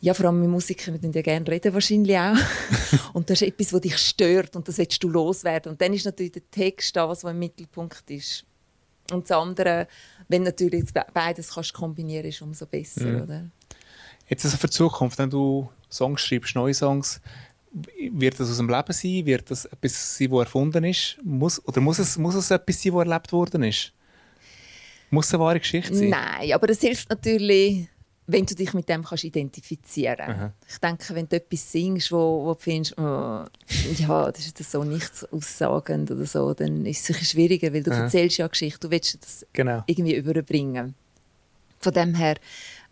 ja, 0.00 0.14
vor 0.14 0.26
allem 0.26 0.40
mit 0.40 0.50
Musikern, 0.50 1.00
wir 1.00 1.10
ja 1.10 1.22
gerne 1.22 1.48
reden 1.48 1.72
wahrscheinlich 1.72 2.16
auch. 2.16 2.36
und 3.14 3.30
das 3.30 3.40
ist 3.40 3.48
etwas, 3.48 3.68
das 3.68 3.80
dich 3.80 3.98
stört 3.98 4.54
und 4.54 4.68
das 4.68 4.78
willst 4.78 5.02
du 5.02 5.08
loswerden. 5.08 5.72
Und 5.72 5.80
dann 5.80 5.92
ist 5.94 6.04
natürlich 6.04 6.32
der 6.32 6.50
Text 6.50 6.94
das, 6.94 7.24
was 7.24 7.30
im 7.30 7.38
Mittelpunkt 7.38 8.10
ist. 8.10 8.44
Und 9.10 9.30
das 9.30 9.36
andere, 9.36 9.86
wenn 10.28 10.42
natürlich 10.42 10.84
beides 11.14 11.54
kannst 11.54 11.72
kombinieren 11.72 12.26
ist 12.26 12.42
umso 12.42 12.66
besser, 12.66 13.06
mhm. 13.06 13.22
oder? 13.22 13.50
Jetzt 14.28 14.44
also 14.44 14.56
für 14.56 14.66
die 14.66 14.72
Zukunft, 14.72 15.18
wenn 15.18 15.30
du 15.30 15.70
Songs 15.88 16.20
schreibst, 16.20 16.56
neue 16.56 16.74
Songs, 16.74 17.20
wird 18.10 18.40
das 18.40 18.50
aus 18.50 18.56
dem 18.56 18.68
Leben 18.68 18.92
sein? 18.92 19.26
Wird 19.26 19.50
das 19.50 19.66
etwas 19.66 20.16
sein, 20.16 20.30
das 20.30 20.40
erfunden 20.40 20.84
ist? 20.84 21.18
Muss, 21.22 21.64
oder 21.66 21.80
muss 21.80 21.98
es, 21.98 22.18
muss 22.18 22.34
es 22.34 22.50
etwas 22.50 22.82
sein, 22.82 22.92
das 22.92 23.06
erlebt 23.06 23.32
worden 23.32 23.62
ist? 23.62 23.92
Muss 25.10 25.26
es 25.26 25.34
eine 25.34 25.42
wahre 25.42 25.60
Geschichte 25.60 25.94
sein? 25.94 26.08
Nein, 26.08 26.52
aber 26.52 26.68
es 26.70 26.80
hilft 26.80 27.08
natürlich 27.10 27.88
wenn 28.26 28.44
du 28.44 28.54
dich 28.54 28.74
mit 28.74 28.88
dem 28.88 29.04
kannst 29.04 29.24
identifizieren 29.24 30.26
kannst. 30.26 30.54
Ich 30.68 30.78
denke, 30.78 31.14
wenn 31.14 31.28
du 31.28 31.36
etwas 31.36 31.70
singst, 31.70 32.10
wo, 32.10 32.44
wo 32.44 32.54
du 32.54 32.60
findest, 32.60 32.98
oh, 32.98 33.44
ja, 33.98 34.32
das 34.32 34.46
ist 34.46 34.70
so 34.70 34.82
nichts 34.82 35.24
aussagend 35.32 36.10
oder 36.10 36.26
so, 36.26 36.52
dann 36.52 36.84
ist 36.86 37.08
es 37.08 37.30
schwieriger, 37.30 37.72
weil 37.72 37.82
du 37.82 37.92
Aha. 37.92 38.04
erzählst 38.04 38.38
ja 38.38 38.46
eine 38.46 38.50
Geschichte, 38.50 38.80
du 38.80 38.90
willst 38.90 39.22
das 39.22 39.46
genau. 39.52 39.84
irgendwie 39.86 40.16
überbringen. 40.16 40.94
Von 41.78 41.92
dem 41.92 42.14
her, 42.14 42.36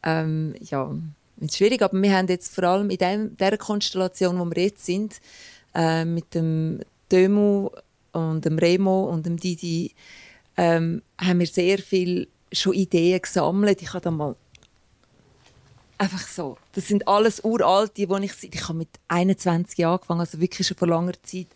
ähm, 0.04 0.54
ja, 0.60 0.94
ist 1.40 1.56
schwierig, 1.56 1.82
aber 1.82 2.00
wir 2.00 2.16
haben 2.16 2.28
jetzt 2.28 2.54
vor 2.54 2.64
allem 2.64 2.90
in 2.90 2.98
dem, 2.98 3.36
der 3.36 3.58
Konstellation, 3.58 4.38
wo 4.38 4.44
wir 4.44 4.62
jetzt 4.62 4.86
sind, 4.86 5.20
äh, 5.74 6.04
mit 6.04 6.34
dem 6.34 6.80
Demo 7.10 7.72
und 8.12 8.44
dem 8.44 8.58
Remo 8.58 9.04
und 9.04 9.26
dem 9.26 9.36
Didi, 9.36 9.92
ähm, 10.56 11.02
haben 11.18 11.40
wir 11.40 11.46
sehr 11.48 11.78
viel 11.78 12.28
schon 12.52 12.74
Ideen 12.74 13.20
gesammelt. 13.20 13.82
Ich 13.82 13.88
habe 13.88 14.00
da 14.00 14.10
mal 14.12 14.36
Einfach 16.04 16.26
so. 16.28 16.56
Das 16.72 16.86
sind 16.88 17.06
alles 17.08 17.42
uralte, 17.44 18.06
die 18.06 18.24
ich 18.24 18.54
Ich 18.54 18.62
habe 18.68 18.78
mit 18.78 18.88
21 19.08 19.78
Jahren 19.78 19.94
angefangen, 19.94 20.20
also 20.20 20.40
wirklich 20.40 20.66
schon 20.66 20.76
vor 20.76 20.88
langer 20.88 21.14
Zeit. 21.22 21.46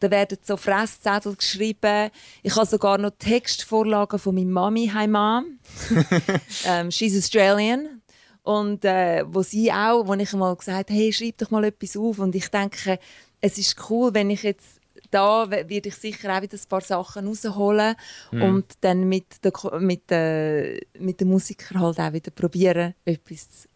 Da 0.00 0.10
werden 0.10 0.38
so 0.42 0.56
Fresszettel 0.56 1.36
geschrieben. 1.36 2.10
Ich 2.42 2.56
habe 2.56 2.66
sogar 2.66 2.98
noch 2.98 3.10
Textvorlagen 3.18 4.18
von 4.18 4.34
meiner 4.34 4.50
Mami 4.50 4.88
heim 4.88 5.14
ähm, 6.64 6.90
She's 6.90 7.16
Australian. 7.16 8.00
Und 8.42 8.84
äh, 8.84 9.22
wo 9.26 9.42
sie 9.42 9.70
auch, 9.70 10.06
wo 10.06 10.14
ich 10.14 10.32
mal 10.32 10.56
gesagt 10.56 10.90
habe, 10.90 10.98
hey, 10.98 11.12
schreib 11.12 11.36
doch 11.38 11.50
mal 11.50 11.64
etwas 11.64 11.96
auf. 11.96 12.18
Und 12.18 12.34
ich 12.34 12.48
denke, 12.48 12.98
es 13.40 13.58
ist 13.58 13.76
cool, 13.90 14.14
wenn 14.14 14.30
ich 14.30 14.42
jetzt 14.42 14.80
da 15.10 15.50
werde 15.50 15.88
ich 15.88 15.94
sicher 15.96 16.36
auch 16.36 16.42
wieder 16.42 16.56
ein 16.56 16.68
paar 16.68 16.82
Sachen 16.82 17.26
rausholen 17.26 17.96
Mhm. 18.30 18.42
und 18.42 18.64
dann 18.82 19.08
mit 19.08 19.42
den 19.44 19.52
Ko- 19.52 19.80
mit 19.80 20.08
den 20.08 20.78
mit 21.00 21.20
den 21.20 21.28
Musikern 21.28 21.80
halt 21.80 21.98
auch 21.98 22.12
wieder 22.12 22.30
probieren 22.30 22.94
etwas 23.04 23.50
zu 23.50 23.68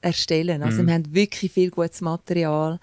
erstellen. 0.00 0.62
Also 0.62 0.82
Mhm. 0.82 0.86
wir 0.86 0.94
haben 0.94 1.14
wirklich 1.14 1.52
viel 1.52 1.70
gutes 1.70 2.00
Material 2.00 2.78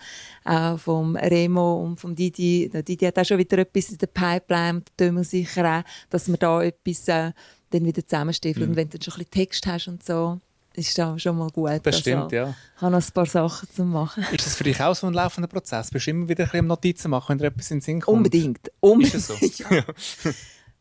auch 0.45 0.77
vom 0.79 1.15
Remo 1.15 1.81
und 1.83 1.99
vom 1.99 2.15
Didi. 2.15 2.69
Der 2.71 2.83
Didi 2.83 3.05
hat 3.05 3.17
auch 3.17 3.25
schon 3.25 3.37
wieder 3.39 3.57
etwas 3.59 3.89
in 3.89 3.97
der 3.97 4.07
Pipeline, 4.07 4.77
und 4.79 4.91
der 4.99 5.07
Dömel 5.07 5.23
sicher 5.23 5.79
auch, 5.79 6.09
dass 6.09 6.27
wir 6.27 6.37
da 6.37 6.61
etwas 6.61 7.07
äh, 7.07 7.31
dann 7.71 7.85
wieder 7.85 8.05
zusammenstiefeln. 8.05 8.65
Mhm. 8.65 8.71
Und 8.71 8.75
wenn 8.77 8.89
du 8.89 8.97
dann 8.97 9.03
schon 9.03 9.13
ein 9.13 9.17
bisschen 9.25 9.31
Text 9.31 9.65
hast 9.67 9.87
und 9.87 10.03
so, 10.03 10.39
ist 10.73 10.95
das 10.95 11.19
schon 11.21 11.37
mal 11.39 11.49
gut. 11.49 11.79
Das 11.83 11.95
Also, 11.95 12.09
ja. 12.11 12.55
Ich 12.75 12.81
habe 12.81 12.91
noch 12.91 13.03
ein 13.03 13.11
paar 13.11 13.25
Sachen 13.25 13.67
zu 13.71 13.83
machen. 13.83 14.23
Ist 14.31 14.45
das 14.45 14.55
für 14.55 14.63
dich 14.63 14.79
auch 14.79 14.93
so 14.95 15.07
ein 15.07 15.13
laufender 15.13 15.47
Prozess? 15.47 15.89
Bist 15.89 16.05
du 16.05 16.11
immer 16.11 16.29
wieder 16.29 16.43
ein 16.43 16.51
bisschen 16.51 16.67
Notizen 16.67 17.09
machen, 17.09 17.29
wenn 17.29 17.37
dir 17.39 17.47
etwas 17.47 17.71
in 17.71 17.77
den 17.77 17.81
Sinn 17.81 18.01
kommt? 18.01 18.17
Unbedingt. 18.17 18.71
Unbedingt. 18.79 19.15
Ist 19.15 19.29
das 19.31 19.39
so? 19.57 19.63
ja. 19.73 19.83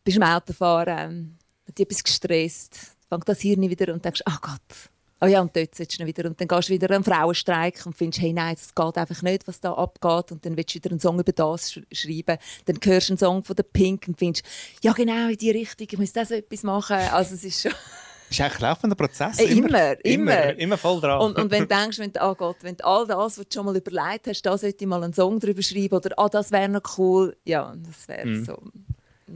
Bist 0.03 0.17
im 0.17 0.23
Autofahren, 0.23 0.97
ähm, 0.99 1.37
hat 1.67 1.79
dich 1.79 1.85
etwas 1.87 2.03
gestresst, 2.03 2.79
fängt 3.09 3.27
das 3.27 3.41
Hirn 3.41 3.61
wieder 3.61 3.91
und 3.91 4.05
denkst, 4.05 4.21
ach 4.25 4.39
Gott. 4.39 4.91
Oh 5.19 5.25
ja, 5.25 5.41
und 5.41 5.55
dort 5.55 5.73
sitzt 5.73 5.99
du 5.99 6.05
wieder. 6.05 6.25
Und 6.25 6.39
dann 6.39 6.47
gehst 6.47 6.69
du 6.69 6.73
wieder 6.73 6.89
an 6.91 6.95
einen 6.97 7.03
Frauenstreik 7.03 7.85
und 7.85 7.97
findest, 7.97 8.21
hey, 8.21 8.33
nein, 8.33 8.55
das 8.55 8.75
geht 8.75 8.97
einfach 8.97 9.21
nicht, 9.23 9.47
was 9.47 9.59
da 9.59 9.73
abgeht. 9.73 10.31
Und 10.31 10.45
dann 10.45 10.55
willst 10.55 10.71
du 10.71 10.75
wieder 10.75 10.91
einen 10.91 10.99
Song 10.99 11.19
über 11.19 11.31
das 11.31 11.71
sch 11.71 11.79
schreiben. 11.91 12.37
Dann 12.65 12.79
hörst 12.83 13.09
du 13.09 13.13
einen 13.13 13.17
Song 13.17 13.43
von 13.43 13.55
der 13.55 13.63
Pink 13.63 14.05
und 14.07 14.17
findest, 14.19 14.45
ja 14.83 14.93
genau, 14.93 15.29
in 15.29 15.37
die 15.37 15.51
Richtung, 15.51 15.87
ich 15.89 15.97
muss 15.97 16.13
das 16.13 16.29
etwas 16.31 16.61
machen. 16.63 16.97
Also 17.11 17.35
es 17.35 17.43
ist 17.43 17.61
schon... 17.61 17.71
Ist 18.29 18.41
eigentlich 18.41 18.55
ein 18.57 18.61
laufender 18.63 18.95
Prozess? 18.97 19.39
Äh, 19.39 19.45
immer, 19.45 19.69
immer. 19.69 20.03
immer. 20.03 20.59
Immer 20.59 20.77
voll 20.77 20.99
dran. 20.99 21.21
Und, 21.21 21.37
und 21.39 21.49
wenn 21.49 21.61
du 21.65 21.67
denkst, 21.73 21.97
wenn, 21.97 22.11
du- 22.11 22.19
oh 22.21 22.35
Gott, 22.35 22.57
wenn 22.61 22.75
du 22.75 22.85
all 22.85 23.07
das, 23.07 23.37
was 23.37 23.47
du 23.47 23.53
schon 23.53 23.65
mal 23.65 23.77
überlegt 23.77 24.27
hast, 24.27 24.41
da 24.41 24.57
sollte 24.57 24.83
ich 24.83 24.85
mal 24.85 25.01
einen 25.01 25.13
Song 25.13 25.39
drüber 25.39 25.61
schreiben 25.61 25.95
oder 25.95 26.09
ah, 26.19 26.27
das 26.27 26.51
wäre 26.51 26.67
noch 26.67 26.81
cool, 26.97 27.37
ja, 27.45 27.73
das 27.77 28.05
wäre 28.09 28.27
Mhm. 28.27 28.43
so 28.43 28.51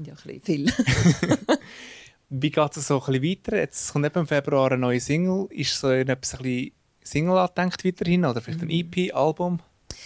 ja, 0.04 0.14
ein 0.26 0.42
bisschen 0.42 0.42
viel. 0.42 0.66
Wie 2.34 2.50
geht 2.50 2.78
es 2.78 2.88
so 2.88 3.02
ein 3.04 3.06
bisschen 3.20 3.24
weiter? 3.24 3.58
Jetzt 3.58 3.92
kommt 3.92 4.06
eben 4.06 4.20
im 4.20 4.28
Februar 4.28 4.72
eine 4.72 4.80
neue 4.80 5.02
Single. 5.02 5.48
Ist 5.50 5.78
so 5.78 5.90
etwas 5.90 6.36
ein 6.36 6.44
bisschen 6.44 6.72
Single 7.04 7.38
angedenkt 7.38 7.84
weiterhin? 7.84 8.24
Oder 8.26 8.40
vielleicht 8.42 8.62
ein 8.62 8.70
EP, 8.70 9.14
Album? 9.14 9.60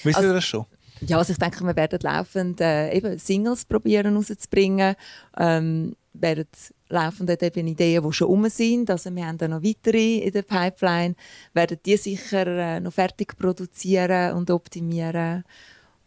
Wisst 0.04 0.18
ihr 0.18 0.24
Also- 0.24 0.34
das 0.34 0.44
schon? 0.44 0.66
Ja, 1.02 1.18
also 1.18 1.34
ich 1.34 1.38
denke, 1.40 1.62
wir 1.64 1.76
werden 1.76 2.00
laufend 2.02 2.62
äh, 2.62 2.92
eben 2.94 3.20
Singles 3.20 3.66
probieren 3.66 4.16
rauszubringen. 4.16 4.96
Ähm, 5.38 5.96
werden 6.14 6.48
laufend 6.88 7.30
eben 7.30 7.68
Ideen, 7.68 8.02
die 8.02 8.14
schon 8.14 8.28
rum 8.28 8.50
sind. 8.50 8.90
Also 8.90 9.14
wir 9.14 9.28
haben 9.28 9.38
da 9.38 9.48
noch 9.50 9.62
weitere 9.62 10.20
in 10.20 10.32
der 10.32 10.44
Pipeline. 10.44 11.16
Werden 11.54 11.78
die 11.86 11.98
sicher 11.98 12.48
äh, 12.48 12.80
noch 12.80 12.94
fertig 12.94 13.38
produzieren 13.38 14.36
und 14.38 14.50
optimieren. 14.50 15.44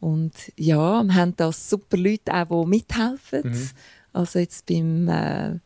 Und 0.00 0.32
ja, 0.56 1.02
wir 1.04 1.14
haben 1.14 1.36
da 1.36 1.52
super 1.52 1.98
Leute 1.98 2.32
auch, 2.32 2.64
die 2.64 2.68
mithelfen. 2.70 3.42
Mhm. 3.44 3.68
Also 4.14 4.38
jetzt 4.38 4.64
beim 4.66 5.08
äh, 5.08 5.58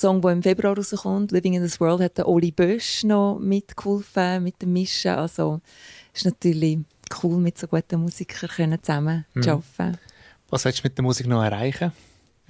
Song, 0.00 0.20
der 0.22 0.30
im 0.32 0.42
Februar 0.42 0.76
rauskommt, 0.76 1.30
«Living 1.32 1.54
in 1.54 1.62
this 1.62 1.80
World», 1.80 2.00
hat 2.00 2.18
der 2.18 2.26
Oli 2.28 2.50
Bösch 2.50 3.04
noch 3.04 3.38
mitgeholfen 3.38 4.42
mit 4.42 4.60
dem 4.62 4.72
Mischen. 4.72 5.12
Also 5.12 5.60
ist 6.14 6.24
natürlich 6.24 6.78
cool, 7.22 7.38
mit 7.38 7.58
so 7.58 7.66
guten 7.66 8.00
Musikern 8.00 8.48
können 8.50 8.82
zusammen 8.82 9.26
Mhm. 9.34 9.42
zu 9.42 9.50
arbeiten. 9.52 9.98
Was 10.48 10.64
willst 10.64 10.80
du 10.80 10.82
mit 10.84 10.96
der 10.98 11.04
Musik 11.04 11.26
noch 11.26 11.42
erreichen? 11.42 11.92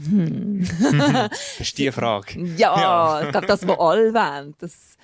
Hm. 0.02 0.66
das 1.30 1.60
ist 1.60 1.76
die 1.76 1.90
Frage. 1.92 2.40
Ja, 2.56 2.80
Ja. 2.80 3.22
ich 3.24 3.30
glaube, 3.30 3.46
das, 3.46 3.66
was 3.66 3.78
alle 3.78 4.14
wollen, 4.14 4.54
das 4.58 4.96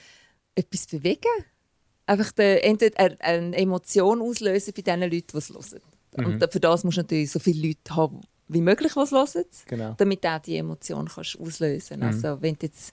etwas 0.55 0.87
bewegen. 0.87 1.45
Einfach 2.07 2.33
de, 2.33 2.61
entweder 2.61 2.99
eine- 3.00 3.21
eine 3.21 3.57
Emotion 3.57 4.23
auslösen 4.23 4.73
bei 4.75 4.83
den 4.83 5.00
Leuten, 5.00 5.26
die 5.33 5.37
es 5.38 5.50
hören. 5.50 5.81
Mhm. 6.17 6.25
Und 6.41 6.53
für 6.53 6.61
das 6.61 6.85
musst 6.85 6.97
du 6.97 7.00
natürlich 7.03 7.31
so 7.31 7.38
viele 7.41 7.67
Leute 7.69 7.95
haben, 7.97 8.21
wie 8.49 8.61
möglich, 8.61 8.95
es 8.97 9.12
hören, 9.12 9.45
Genau. 9.67 9.95
damit 9.99 10.23
du 10.25 10.29
auch 10.29 10.38
die 10.41 10.57
Emotion 10.57 11.09
kannst 11.12 11.38
auslösen 11.41 11.99
Mhm. 11.99 12.07
Also 12.07 12.41
wenn 12.41 12.55
du 12.55 12.67
jetzt 12.67 12.93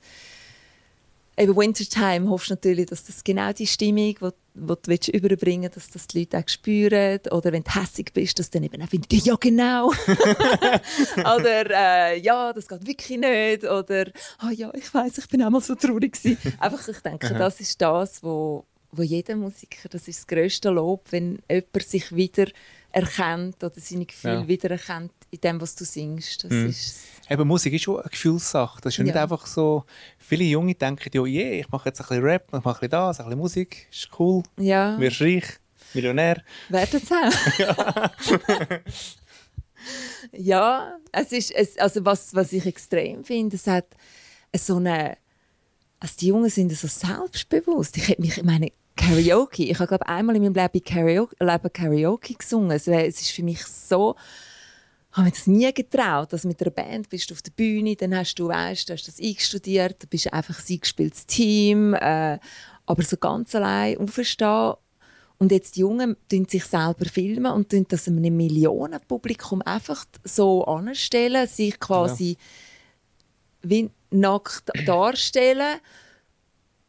eben 1.38 1.56
Wintertime 1.56 2.30
hoffst 2.30 2.50
du 2.50 2.54
natürlich, 2.54 2.86
dass 2.88 3.04
das 3.06 3.24
genau 3.24 3.52
die 3.54 3.66
Stimmung, 3.68 4.16
die, 4.16 4.30
die 4.56 4.60
du 4.68 4.78
willst 4.86 5.08
überbringen 5.10 5.64
willst, 5.64 5.78
dass 5.78 5.90
das 5.90 6.08
die 6.08 6.20
Leute 6.20 6.38
auch 6.38 6.48
spüren. 6.48 7.20
Oder 7.32 7.52
wenn 7.52 7.64
du 7.64 7.74
hässig 7.74 8.12
bist, 8.14 8.38
dass 8.38 8.50
dann 8.52 8.64
eben 8.64 8.82
auch 8.82 8.88
findest, 8.88 9.26
ja 9.26 9.36
genau. 9.40 9.92
oder 11.18 11.70
äh, 11.72 12.20
ja, 12.20 12.54
das 12.54 12.68
geht 12.68 12.86
wirklich 12.86 13.18
nicht. 13.18 13.64
Oder 13.64 14.08
ah 14.40 14.52
ja, 14.52 14.72
ich 14.76 14.94
weiß, 14.94 15.18
ich 15.20 15.28
bin 15.28 15.44
auch 15.44 15.50
mal 15.50 15.62
so 15.62 15.76
traurig 15.76 16.14
gewesen. 16.14 16.38
Einfach, 16.60 16.88
ich 16.88 17.00
denke, 17.00 17.34
das 17.34 17.60
ist 17.60 17.82
das, 17.82 18.22
wo, 18.24 18.66
wo 18.92 19.02
jeder 19.02 19.36
Musiker, 19.36 19.90
das 19.90 20.08
ist 20.08 20.20
das 20.20 20.28
grösste 20.28 20.70
Lob, 20.70 21.06
wenn 21.12 21.40
jemand 21.50 21.84
sich 21.84 22.16
wieder 22.16 22.48
erkennt 22.92 23.64
oder 23.64 23.74
seine 23.78 24.06
Gefühle 24.06 24.34
Ja. 24.42 24.48
wieder 24.48 24.70
erkennt 24.72 25.12
in 25.34 25.42
dem, 25.42 25.60
was 25.62 25.76
du 25.76 25.84
singst. 25.86 26.44
Das 26.44 26.52
Mhm. 26.52 26.70
ist 26.70 27.00
Eben, 27.30 27.48
Musik 27.48 27.72
ist 27.74 27.84
schon 27.84 28.00
eine 28.02 28.10
Gefühlssache. 28.10 28.82
Das 28.82 28.94
ist 28.94 28.98
ja 28.98 29.04
nicht 29.06 29.16
einfach 29.16 29.46
so. 29.48 29.86
Viele 30.20 30.44
Junge 30.44 30.76
denken, 30.76 31.10
ja, 31.14 31.24
yeah, 31.24 31.52
ich 31.62 31.70
mache 31.70 31.88
jetzt 31.90 32.02
ein 32.02 32.08
bisschen 32.08 32.24
Rap, 32.24 32.48
ich 32.48 32.52
mache 32.52 32.68
ein 32.68 32.74
bisschen 32.74 32.90
das, 32.92 33.20
ein 33.20 33.26
bisschen 33.26 33.40
Musik, 33.40 33.88
ist 33.92 34.10
cool, 34.20 34.44
ja. 34.58 35.00
wirst 35.00 35.22
reich, 35.22 35.46
Millionär. 35.94 36.44
Werden 36.70 37.02
es 37.02 37.12
auch. 37.12 38.80
ja, 40.34 40.98
es 41.12 41.32
ist, 41.32 41.52
es, 41.52 41.78
also 41.78 42.04
was, 42.06 42.34
was 42.36 42.52
ich 42.54 42.66
extrem 42.66 43.24
finde, 43.24 43.56
es 43.56 43.68
hat 43.68 43.86
so 44.56 44.76
eine, 44.78 45.18
also 46.00 46.16
die 46.20 46.28
Jungen 46.28 46.50
sind 46.50 46.72
so 46.74 46.88
selbstbewusst. 46.88 47.98
Ich, 47.98 48.08
hätte 48.10 48.22
mich, 48.22 48.38
ich 48.38 48.44
meine, 48.44 48.72
Karaoke, 48.96 49.64
ich 49.64 49.80
habe 49.80 49.88
glaube 49.88 50.08
einmal 50.08 50.36
in 50.36 50.44
meinem 50.44 50.54
Leben 50.54 50.84
Karaoke, 50.84 51.36
Leben 51.40 51.74
Karaoke 51.74 52.34
gesungen. 52.36 52.72
Es, 52.72 52.86
wär- 52.88 53.08
es 53.08 53.22
ist 53.22 53.32
für 53.32 53.44
mich 53.44 53.64
so, 53.66 54.16
habe 55.14 55.26
mir 55.26 55.32
das 55.32 55.48
nie 55.48 55.72
getraut, 55.74 56.34
dass 56.34 56.44
mit 56.44 56.62
einer 56.62 56.72
Band 56.72 57.10
bist 57.10 57.30
du 57.30 57.36
auf 57.36 57.42
der 57.42 57.52
Bühne, 57.52 57.96
dann 57.96 58.16
hast 58.16 58.36
du, 58.36 58.48
weißt, 58.48 58.90
du 58.90 58.94
hast 58.94 59.08
das 59.08 59.20
eingestudiert, 59.20 60.04
du 60.04 60.08
bist 60.08 60.34
einfach 60.34 60.60
ein 60.60 60.66
eingespieltes 60.70 61.26
Team, 61.28 61.94
äh, 61.94 62.40
aber 62.86 63.04
so 63.04 63.18
ganz 63.18 63.54
allein 63.56 63.98
aufstehen 63.98 64.74
und 65.38 65.52
jetzt 65.52 65.76
die 65.76 65.82
Jungen 65.82 66.16
filmen 66.32 66.48
sich 66.48 66.66
selber 66.66 67.06
filmen 67.06 67.52
und 67.52 67.70
tun 67.70 67.86
das 67.90 68.08
einem 68.08 68.36
Millionenpublikum 68.38 69.62
einfach 69.62 70.06
so 70.24 70.64
anstellen, 70.66 71.48
sich 71.48 71.80
quasi 71.80 72.38
wie 73.62 73.90
nackt 74.10 74.70
darstellen. 74.86 75.80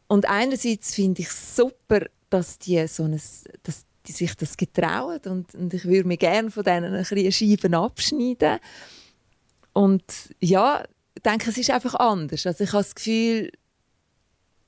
Und 0.07 0.25
einerseits 0.27 0.93
finde 0.93 1.23
ich 1.23 1.31
super, 1.31 2.05
dass 2.29 2.59
die, 2.59 2.87
so 2.87 3.03
ein, 3.03 3.19
dass 3.63 3.85
die 4.07 4.11
sich 4.11 4.35
das 4.35 4.57
getrauen 4.57 5.19
und, 5.25 5.53
und 5.55 5.73
ich 5.73 5.85
würde 5.85 6.07
mir 6.07 6.17
gerne 6.17 6.51
von 6.51 6.63
denen 6.63 6.93
ein 6.93 7.03
bisschen 7.03 7.31
Scheiben 7.31 7.73
abschneiden. 7.73 8.59
Und 9.73 10.03
ja, 10.39 10.83
ich 11.15 11.23
denke, 11.23 11.49
es 11.49 11.57
ist 11.57 11.69
einfach 11.69 11.95
anders. 11.95 12.45
Also 12.45 12.63
ich 12.63 12.71
habe 12.71 12.83
das 12.83 12.95
Gefühl, 12.95 13.51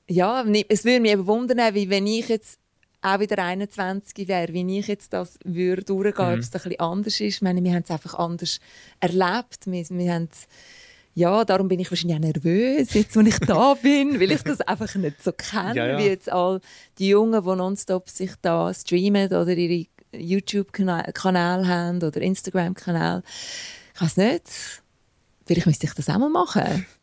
ja, 0.08 0.44
es 0.68 0.84
würde 0.84 1.00
mich 1.00 1.12
eben 1.12 1.26
wundern, 1.26 1.74
wie 1.74 1.90
wenn 1.90 2.06
ich 2.06 2.28
jetzt 2.28 2.58
auch 3.00 3.20
wieder 3.20 3.42
21 3.42 4.26
wäre, 4.26 4.52
wie 4.52 4.78
ich 4.78 4.88
jetzt 4.88 5.12
das 5.12 5.38
würde 5.44 5.84
durchgehen, 5.84 6.34
ob 6.34 6.38
es 6.38 6.48
ein 6.48 6.52
bisschen 6.52 6.80
anders 6.80 7.14
ist. 7.14 7.36
Ich 7.36 7.42
meine, 7.42 7.62
wir 7.62 7.72
haben 7.72 7.84
es 7.84 7.90
einfach 7.90 8.14
anders 8.14 8.58
erlebt. 9.00 9.66
Wir, 9.66 9.84
wir 9.90 10.14
haben 10.14 10.28
ja, 11.14 11.44
darum 11.44 11.68
bin 11.68 11.80
ich 11.80 11.90
wahrscheinlich 11.90 12.16
auch 12.16 12.20
nervös, 12.22 12.94
jetzt, 12.94 13.16
wo 13.16 13.20
ich 13.20 13.38
da 13.40 13.74
bin, 13.82 14.20
weil 14.20 14.30
ich 14.30 14.42
das 14.42 14.60
einfach 14.60 14.94
nicht 14.94 15.22
so 15.22 15.32
kenne, 15.32 15.74
Ja, 15.74 15.86
ja. 15.86 15.98
wie 15.98 16.06
jetzt 16.06 16.30
all 16.30 16.60
die 16.98 17.08
Jungen, 17.08 17.42
die 17.42 17.56
nonstop 17.56 18.08
sich 18.08 18.32
da 18.40 18.72
streamen 18.72 19.26
oder 19.26 19.48
ihre 19.48 19.86
YouTube-Kanäle 20.12 21.66
haben 21.68 22.02
oder 22.02 22.20
Instagram-Kanäle. 22.20 23.22
Ich 23.94 24.00
weiß 24.00 24.16
nicht. 24.16 24.82
Vielleicht 25.46 25.66
müsste 25.66 25.86
ich 25.86 25.94
das 25.94 26.08
auch 26.08 26.18
mal 26.18 26.28
machen. 26.30 26.86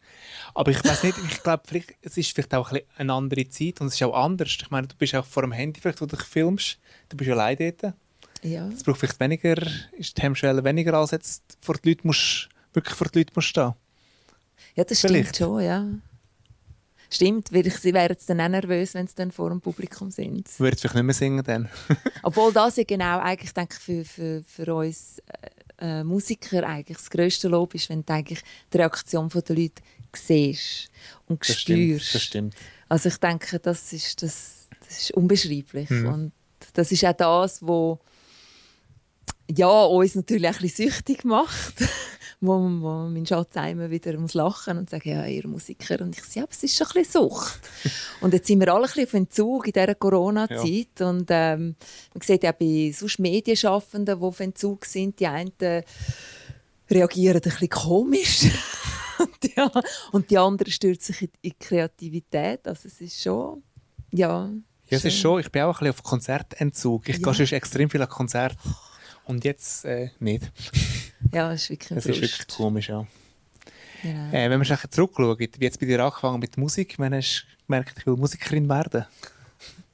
Aber 0.54 0.72
ich 0.72 0.82
weiß 0.84 1.04
nicht, 1.04 1.18
ich 1.30 1.44
glaube, 1.44 1.64
es 2.02 2.18
ist 2.18 2.32
vielleicht 2.34 2.54
auch 2.54 2.72
ein 2.72 2.80
eine 2.96 3.12
andere 3.12 3.50
Zeit 3.50 3.82
und 3.82 3.88
es 3.88 3.96
ist 3.96 4.04
auch 4.04 4.14
anders. 4.14 4.58
Ich 4.62 4.70
meine, 4.72 4.88
du 4.88 4.96
bist 4.96 5.14
auch 5.14 5.26
vor 5.26 5.44
dem 5.44 5.52
Handy, 5.52 5.82
vielleicht, 5.82 6.00
wo 6.00 6.06
du 6.06 6.16
dich 6.16 6.26
filmst. 6.26 6.80
Du 7.10 7.18
bist 7.18 7.30
allein 7.30 7.58
dort. 7.58 7.94
Ja. 8.42 8.68
Es 8.70 8.84
braucht 8.84 9.00
vielleicht 9.00 9.20
weniger, 9.20 9.58
ist 9.98 10.18
die 10.18 10.22
Hemmschwelle 10.22 10.64
weniger, 10.64 10.94
als 10.94 11.12
jetzt 11.12 11.58
vor 11.62 11.76
die 11.76 11.90
Leute 11.90 12.08
musst, 12.08 12.48
wirklich 12.74 12.96
vor 12.96 13.08
die 13.08 13.20
Leute 13.20 13.34
musst 13.36 13.50
stehen. 13.50 13.74
Ja, 14.76 14.84
das 14.84 15.00
Vielleicht. 15.00 15.36
stimmt 15.36 15.38
schon, 15.38 15.64
ja. 15.64 15.86
Stimmt, 17.10 17.54
weil 17.54 17.68
ich, 17.68 17.76
sie 17.78 17.94
wären 17.94 18.18
dann 18.28 18.42
auch 18.42 18.50
nervös, 18.50 18.94
wenn 18.94 19.08
sie 19.08 19.16
dann 19.16 19.32
vor 19.32 19.50
dem 19.50 19.62
Publikum 19.62 20.12
sind. 20.12 20.48
Du 20.58 20.64
würdest 20.64 20.82
vielleicht 20.82 20.96
nicht 20.96 21.04
mehr 21.04 21.14
singen 21.14 21.44
dann. 21.44 21.70
Obwohl 22.24 22.52
das 22.52 22.78
ja 22.78 22.84
genau 22.84 23.20
eigentlich 23.20 23.54
denke 23.54 23.76
ich, 23.78 23.84
für, 23.84 24.06
für, 24.06 24.44
für 24.44 24.76
uns 24.76 25.20
äh, 25.80 26.00
äh, 26.00 26.04
Musiker 26.04 26.66
eigentlich 26.66 26.98
das 26.98 27.10
grösste 27.10 27.48
Lob 27.48 27.76
ist, 27.76 27.90
wenn 27.90 28.04
du 28.06 28.14
eigentlich 28.14 28.42
die 28.74 28.78
Reaktion 28.78 29.30
der 29.30 29.56
Leute 29.56 29.82
siehst 30.14 30.90
und 31.28 31.48
Das 31.48 31.60
stimmt, 31.60 31.80
spürst. 31.80 32.16
das 32.16 32.22
stimmt. 32.24 32.56
Also 32.90 33.10
ich 33.10 33.18
denke, 33.18 33.60
das 33.60 33.94
ist, 33.94 34.22
das, 34.24 34.68
das 34.88 35.00
ist 35.00 35.12
unbeschreiblich. 35.12 35.90
Mhm. 35.90 36.08
Und 36.08 36.32
das 36.74 36.92
ist 36.92 37.06
auch 37.06 37.14
das, 37.14 37.62
wo 37.62 38.00
ja, 39.50 39.84
uns 39.84 40.16
natürlich 40.16 40.48
ein 40.48 40.58
bisschen 40.60 40.90
süchtig 40.90 41.24
macht. 41.24 41.76
wo, 42.46 42.54
wo 42.54 43.10
mein 43.10 43.26
Schatz 43.26 43.56
immer 43.56 43.90
wieder 43.90 44.18
muss 44.18 44.34
lachen 44.34 44.78
und 44.78 44.90
sagen, 44.90 45.10
ja, 45.10 45.26
ihr 45.26 45.48
Musiker. 45.48 46.02
Und 46.02 46.18
ich 46.18 46.24
sage, 46.24 46.40
ja, 46.42 46.46
es 46.50 46.64
ist 46.64 46.76
schon 46.76 46.88
ein 46.88 46.94
bisschen 46.94 47.22
Sucht. 47.22 47.60
und 48.22 48.34
jetzt 48.34 48.48
sind 48.48 48.60
wir 48.60 48.74
alle 48.74 48.84
ein 48.84 48.88
bisschen 48.88 49.06
auf 49.06 49.14
Entzug 49.14 49.68
in 49.68 49.74
dieser 49.74 49.96
Corona-Zeit. 49.96 51.00
Ja. 51.00 51.10
Und 51.10 51.28
ähm, 51.30 51.76
man 52.14 52.22
sieht 52.22 52.44
ja 52.44 52.52
bei 52.52 52.94
sonst 52.96 53.20
Medienschaffenden, 53.20 54.20
die 54.20 54.26
auf 54.26 54.40
Entzug 54.40 54.86
sind, 54.86 55.20
die 55.20 55.28
einen 55.28 55.52
reagieren 56.90 57.38
ein 57.38 57.42
bisschen 57.42 57.70
komisch. 57.70 58.46
und, 59.20 59.56
ja, 59.56 59.72
und 60.12 60.30
die 60.30 60.38
anderen 60.38 60.72
stürzen 60.72 61.14
sich 61.14 61.24
in 61.24 61.30
die 61.44 61.54
Kreativität. 61.54 62.68
Also 62.68 62.88
es 62.88 63.02
ist 63.02 63.22
schon, 63.22 63.64
ja... 64.12 64.50
Ja, 64.88 64.98
es 64.98 65.06
ist 65.06 65.18
schon, 65.18 65.40
ich 65.40 65.52
bin 65.52 65.64
auch 65.64 65.70
ein 65.70 65.80
bisschen 65.80 65.90
auf 65.90 66.04
Konzertentzug. 66.04 67.10
Ich 67.10 67.18
ja. 67.18 67.32
gehe 67.32 67.48
schon 67.48 67.58
extrem 67.58 67.90
viel 67.90 68.02
an 68.02 68.10
Konzerte. 68.10 68.58
Und 69.26 69.44
jetzt 69.44 69.86
äh, 69.86 70.10
nicht. 70.20 70.52
Ja, 71.32 71.50
das 71.50 71.64
ist 71.64 71.70
wirklich 71.70 71.92
ein 71.92 71.96
Das 71.96 72.06
ist 72.06 72.22
wirklich 72.22 72.48
komisch, 72.48 72.90
ja. 72.90 73.06
Genau. 74.02 74.32
Äh, 74.32 74.50
wenn 74.50 74.60
man 74.60 74.66
sich 74.66 74.90
zurückschaut, 74.92 75.40
wie 75.40 75.50
jetzt 75.60 75.80
bei 75.80 75.86
dir 75.88 76.04
angefangen 76.04 76.40
mit 76.40 76.58
Musik, 76.58 77.00
wenn 77.00 77.14
hast 77.14 77.46
du 77.48 77.66
gemerkt, 77.66 77.96
ich 77.98 78.06
will 78.06 78.16
Musikerin 78.16 78.70
werden? 78.70 79.06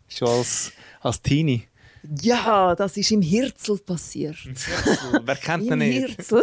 Schon 0.09 0.27
als, 0.27 0.73
als 0.99 1.21
Teenie. 1.21 1.67
Ja, 2.21 2.75
das 2.75 2.97
ist 2.97 3.11
im 3.11 3.21
Hirzel 3.21 3.77
passiert. 3.77 4.37
Im 4.43 4.55
Hirzel? 4.55 5.21
Wer 5.23 5.35
kennt 5.35 5.69
den 5.69 5.79
nicht? 5.79 5.97
Im 5.97 6.05
Hirzel. 6.07 6.41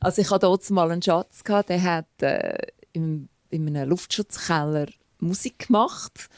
also 0.00 0.22
ich 0.22 0.30
hatte 0.30 0.46
dort 0.46 0.70
mal 0.70 0.90
einen 0.90 1.02
Schatz, 1.02 1.42
gehabt, 1.42 1.70
der 1.70 1.82
hat 1.82 2.22
äh, 2.22 2.58
in, 2.92 3.28
in 3.50 3.68
einem 3.68 3.88
Luftschutzkeller 3.88 4.86
Musik 5.18 5.66
gemacht 5.66 6.28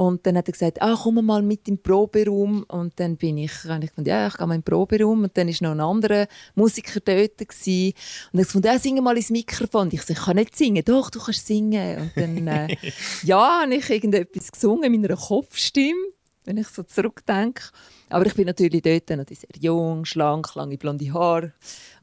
und 0.00 0.24
dann 0.24 0.36
hat 0.36 0.46
er 0.48 0.52
gesagt, 0.52 0.80
ah, 0.80 0.96
komm 0.96 1.26
mal 1.26 1.42
mit 1.42 1.66
im 1.66 1.82
Proberaum. 1.82 2.62
Und 2.68 3.00
dann 3.00 3.16
bin 3.16 3.36
ich, 3.36 3.64
habe 3.64 3.84
ich 3.84 3.90
gedacht, 3.90 4.06
ja, 4.06 4.28
ich 4.28 4.36
gehe 4.36 4.46
mal 4.46 4.54
im 4.54 4.62
Proberaum. 4.62 5.24
Und 5.24 5.36
dann 5.36 5.48
war 5.48 5.56
noch 5.60 5.70
ein 5.72 5.80
anderer 5.80 6.28
Musiker 6.54 7.00
dort. 7.00 7.38
Gewesen. 7.38 7.94
Und 8.32 8.38
hat 8.38 8.46
gesagt, 8.46 8.64
ja, 8.64 8.78
sing 8.78 9.02
mal 9.02 9.16
ins 9.16 9.30
Mikrofon. 9.30 9.82
Und 9.82 9.94
ich 9.94 10.02
so, 10.02 10.12
ich 10.12 10.20
kann 10.20 10.36
nicht 10.36 10.56
singen. 10.56 10.84
Doch, 10.84 11.10
du 11.10 11.18
kannst 11.18 11.44
singen. 11.44 11.98
Und 11.98 12.12
dann, 12.14 12.46
äh, 12.46 12.76
ja, 13.24 13.62
habe 13.62 13.74
ich 13.74 13.90
irgendetwas 13.90 14.52
gesungen 14.52 14.94
in 14.94 15.00
meiner 15.00 15.16
Kopfstimme, 15.16 15.98
wenn 16.44 16.58
ich 16.58 16.68
so 16.68 16.84
zurückdenke. 16.84 17.64
Aber 18.08 18.24
ich 18.24 18.34
bin 18.34 18.46
natürlich 18.46 18.82
dort 18.82 19.10
noch 19.10 19.26
sehr 19.26 19.48
jung, 19.60 20.04
schlank, 20.04 20.54
lange 20.54 20.78
blonde 20.78 21.12
Haare. 21.12 21.54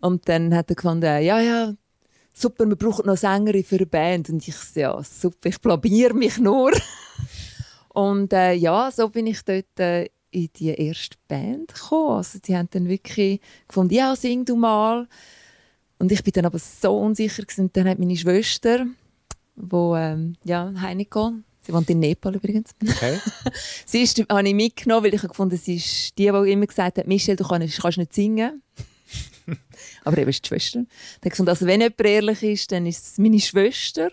Und 0.02 0.28
dann 0.28 0.54
hat 0.54 0.70
er 0.70 0.76
gefunden, 0.76 1.24
ja, 1.24 1.40
ja, 1.40 1.74
super, 2.34 2.68
wir 2.68 2.76
brauchen 2.76 3.06
noch 3.06 3.16
Sängerin 3.16 3.64
für 3.64 3.78
eine 3.78 3.86
Band. 3.86 4.30
Und 4.30 4.46
ich 4.46 4.58
so, 4.58 4.80
ja, 4.82 5.02
super, 5.02 5.48
ich 5.48 5.62
blamier 5.62 6.14
mich 6.14 6.38
nur. 6.40 6.74
Und 7.96 8.34
äh, 8.34 8.52
ja, 8.52 8.92
so 8.92 9.08
bin 9.08 9.26
ich 9.26 9.42
dort 9.44 9.80
äh, 9.80 10.10
in 10.30 10.50
die 10.58 10.68
erste 10.68 11.16
Band 11.30 11.74
gekommen. 11.74 12.18
Also 12.18 12.40
die 12.40 12.56
haben 12.56 12.68
dann 12.72 12.90
wirklich 12.90 13.40
gefunden, 13.70 13.94
ja, 13.94 14.14
sing 14.18 14.44
du 14.44 14.58
mal. 14.58 15.08
Und 15.98 16.12
ich 16.12 16.22
bin 16.22 16.34
dann 16.34 16.46
aber 16.46 16.60
so 16.60 16.98
unsicher 16.98 17.44
gewesen. 17.44 17.62
Und 17.62 17.78
dann 17.78 17.88
hat 17.88 17.98
meine 17.98 18.18
Schwester, 18.18 18.86
wo 19.56 19.96
ähm, 19.96 20.36
ja 20.44 20.74
Heineko, 20.76 21.36
sie 21.62 21.72
wohnt 21.72 21.90
in 21.90 22.00
Nepal 22.00 22.36
übrigens. 22.36 22.76
Okay. 22.86 23.18
sie 23.86 24.02
ist, 24.02 24.20
habe 24.30 24.46
ich 24.46 24.54
mitgenommen, 24.54 25.06
weil 25.06 25.14
ich 25.14 25.22
gefunden, 25.22 25.56
sie 25.56 25.78
ist 25.78 26.18
die, 26.18 26.30
die 26.30 26.52
immer 26.52 26.68
gesagt 26.68 26.98
hat, 26.98 27.08
Michelle, 27.08 27.38
du 27.38 27.48
kannst, 27.48 27.82
kannst 27.82 27.98
nicht 27.98 28.14
singen. 28.14 28.62
aber 30.04 30.18
eben 30.18 30.30
ist 30.30 30.44
die 30.44 30.50
Schwester. 30.50 30.84
Dann 31.22 31.30
gesagt, 31.30 31.48
also 31.48 31.66
wenn 31.66 31.80
jemand 31.80 32.02
ehrlich 32.02 32.44
ist, 32.44 32.74
dann 32.74 32.86
ist 32.86 33.06
es 33.06 33.18
meine 33.18 33.40
Schwester. 33.40 34.12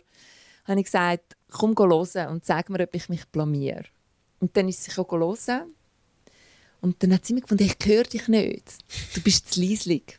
Habe 0.67 0.79
ich 0.79 0.87
gesagt, 0.87 1.37
komm 1.53 1.77
hören 1.79 2.29
und 2.29 2.45
sag 2.45 2.71
mir, 2.71 2.81
ob 2.81 2.95
ich 2.95 3.09
mich 3.09 3.27
blamiere. 3.27 3.85
Und 4.41 4.57
dann 4.57 4.69
ist 4.69 4.85
sie 4.85 4.93
hören. 4.93 5.73
Und 6.81 7.03
dann 7.03 7.15
hat 7.15 7.25
sie 7.25 7.35
mir 7.35 7.43
gefunden, 7.43 7.65
ich 7.65 7.77
höre 7.87 8.03
dich 8.03 8.27
nicht. 8.27 8.65
Du 9.15 9.21
bist 9.21 9.53
zu 9.53 9.61
leislich. 9.61 10.19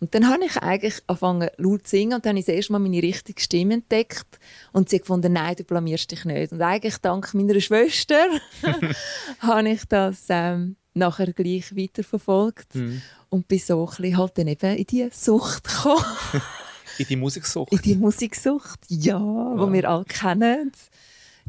Und 0.00 0.14
dann 0.14 0.28
habe 0.28 0.44
ich 0.44 0.56
eigentlich 0.56 1.02
angefangen 1.06 1.50
laut 1.58 1.86
zu 1.86 1.90
singen 1.90 2.14
und 2.14 2.24
dann 2.24 2.30
habe 2.30 2.40
ich 2.40 2.46
das 2.46 2.54
erste 2.54 2.72
Mal 2.72 2.78
meine 2.78 3.02
richtige 3.02 3.40
Stimme 3.40 3.74
entdeckt 3.74 4.38
und 4.72 4.88
sie 4.88 4.96
hat 4.96 5.02
gefunden, 5.02 5.34
nein, 5.34 5.56
du 5.56 5.64
blamierst 5.64 6.10
dich 6.10 6.24
nicht. 6.24 6.52
Und 6.52 6.62
eigentlich 6.62 6.96
dank 6.98 7.34
meiner 7.34 7.60
Schwester 7.60 8.26
habe 9.40 9.68
ich 9.68 9.84
das 9.84 10.24
ähm, 10.30 10.76
nachher 10.94 11.32
gleich 11.34 11.76
weiterverfolgt 11.76 12.74
mhm. 12.74 13.02
und 13.28 13.46
bin 13.46 13.58
so 13.58 13.84
ein 13.84 13.86
bisschen 13.86 14.16
halt 14.16 14.38
dann 14.38 14.48
eben 14.48 14.76
in 14.76 14.86
die 14.86 15.08
Sucht 15.12 15.64
gekommen. 15.64 16.04
In 17.00 17.06
die 17.06 17.16
Musiksucht? 17.16 17.72
In 17.72 17.78
die 17.78 17.94
Musiksucht, 17.94 18.80
ja, 18.88 19.18
ja. 19.18 19.66
die 19.66 19.72
wir 19.72 19.88
alle 19.88 20.04
kennen. 20.04 20.70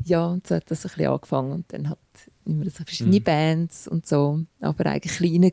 Ja, 0.06 0.28
und 0.28 0.48
so 0.48 0.56
hat 0.56 0.72
das 0.72 0.86
ein 0.86 0.90
bisschen 0.90 1.12
angefangen. 1.12 1.52
Und 1.52 1.74
dann 1.74 1.90
hat 1.90 2.00
immer 2.46 2.64
so 2.66 2.86
verschiedene 2.86 3.20
mhm. 3.20 3.24
Bands 3.24 3.88
und 3.88 4.08
so. 4.08 4.40
Aber 4.62 4.86
eigentlich 4.86 5.18
kleiner 5.18 5.50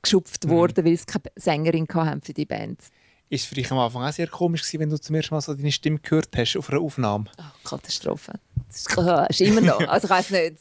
geschupft 0.00 0.46
mhm. 0.46 0.50
worden, 0.50 0.86
weil 0.86 0.94
es 0.94 1.04
keine 1.04 1.24
Sängerin 1.36 1.86
für 2.22 2.32
die 2.32 2.46
Band. 2.46 2.80
Ist 3.28 3.42
es 3.42 3.46
für 3.46 3.54
dich 3.54 3.70
am 3.70 3.78
Anfang 3.78 4.02
auch 4.02 4.12
sehr 4.12 4.26
komisch 4.26 4.62
gewesen, 4.62 4.80
wenn 4.80 4.90
du 4.90 4.98
zum 4.98 5.16
ersten 5.16 5.34
Mal 5.34 5.42
so 5.42 5.52
deine 5.52 5.70
Stimme 5.70 5.98
gehört 5.98 6.30
hast 6.34 6.56
auf 6.56 6.70
einer 6.70 6.80
Aufnahme? 6.80 7.26
Oh, 7.38 7.68
Katastrophe. 7.68 8.32
Das 8.68 8.78
ist, 8.78 8.96
das 8.96 9.40
ist 9.40 9.40
immer 9.42 9.60
noch. 9.60 9.80
Also 9.86 10.06
ich 10.06 10.10
weiß 10.10 10.30
nicht, 10.30 10.56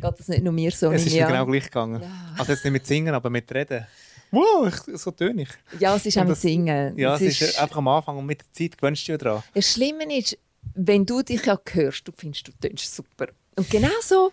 geht 0.00 0.14
das 0.18 0.28
nicht 0.28 0.44
nur 0.44 0.52
mir 0.52 0.70
so? 0.70 0.92
Es 0.92 1.06
ist 1.06 1.12
mir 1.12 1.26
genau 1.26 1.44
gleich 1.44 1.64
gegangen. 1.64 2.02
Ja. 2.02 2.34
Also 2.38 2.52
jetzt 2.52 2.64
nicht 2.64 2.72
mit 2.72 2.86
Singen, 2.86 3.14
aber 3.14 3.30
mit 3.30 3.52
Reden. 3.52 3.84
Wow, 4.30 4.68
ich, 4.68 4.98
so 4.98 5.10
töne 5.10 5.42
ich. 5.42 5.80
Ja, 5.80 5.96
es 5.96 6.06
ist 6.06 6.16
mit 6.16 6.36
Singen. 6.36 6.96
Ja, 6.98 7.14
es, 7.14 7.22
es 7.22 7.40
ist, 7.40 7.50
ist, 7.50 7.60
einfach 7.60 7.78
am 7.78 7.88
Anfang 7.88 8.18
und 8.18 8.26
mit 8.26 8.40
der 8.40 8.52
Zeit 8.52 8.78
gewöhnst 8.78 9.06
du 9.08 9.12
dich 9.12 9.22
daran. 9.22 9.42
Das 9.54 9.72
Schlimme 9.72 10.16
ist, 10.16 10.36
wenn 10.74 11.06
du 11.06 11.22
dich 11.22 11.44
ja 11.44 11.58
hörst, 11.72 12.06
du 12.06 12.12
findest, 12.16 12.48
du 12.48 12.52
tönst 12.60 12.94
super. 12.94 13.28
Und 13.56 13.68
genau 13.70 13.88
so, 14.02 14.30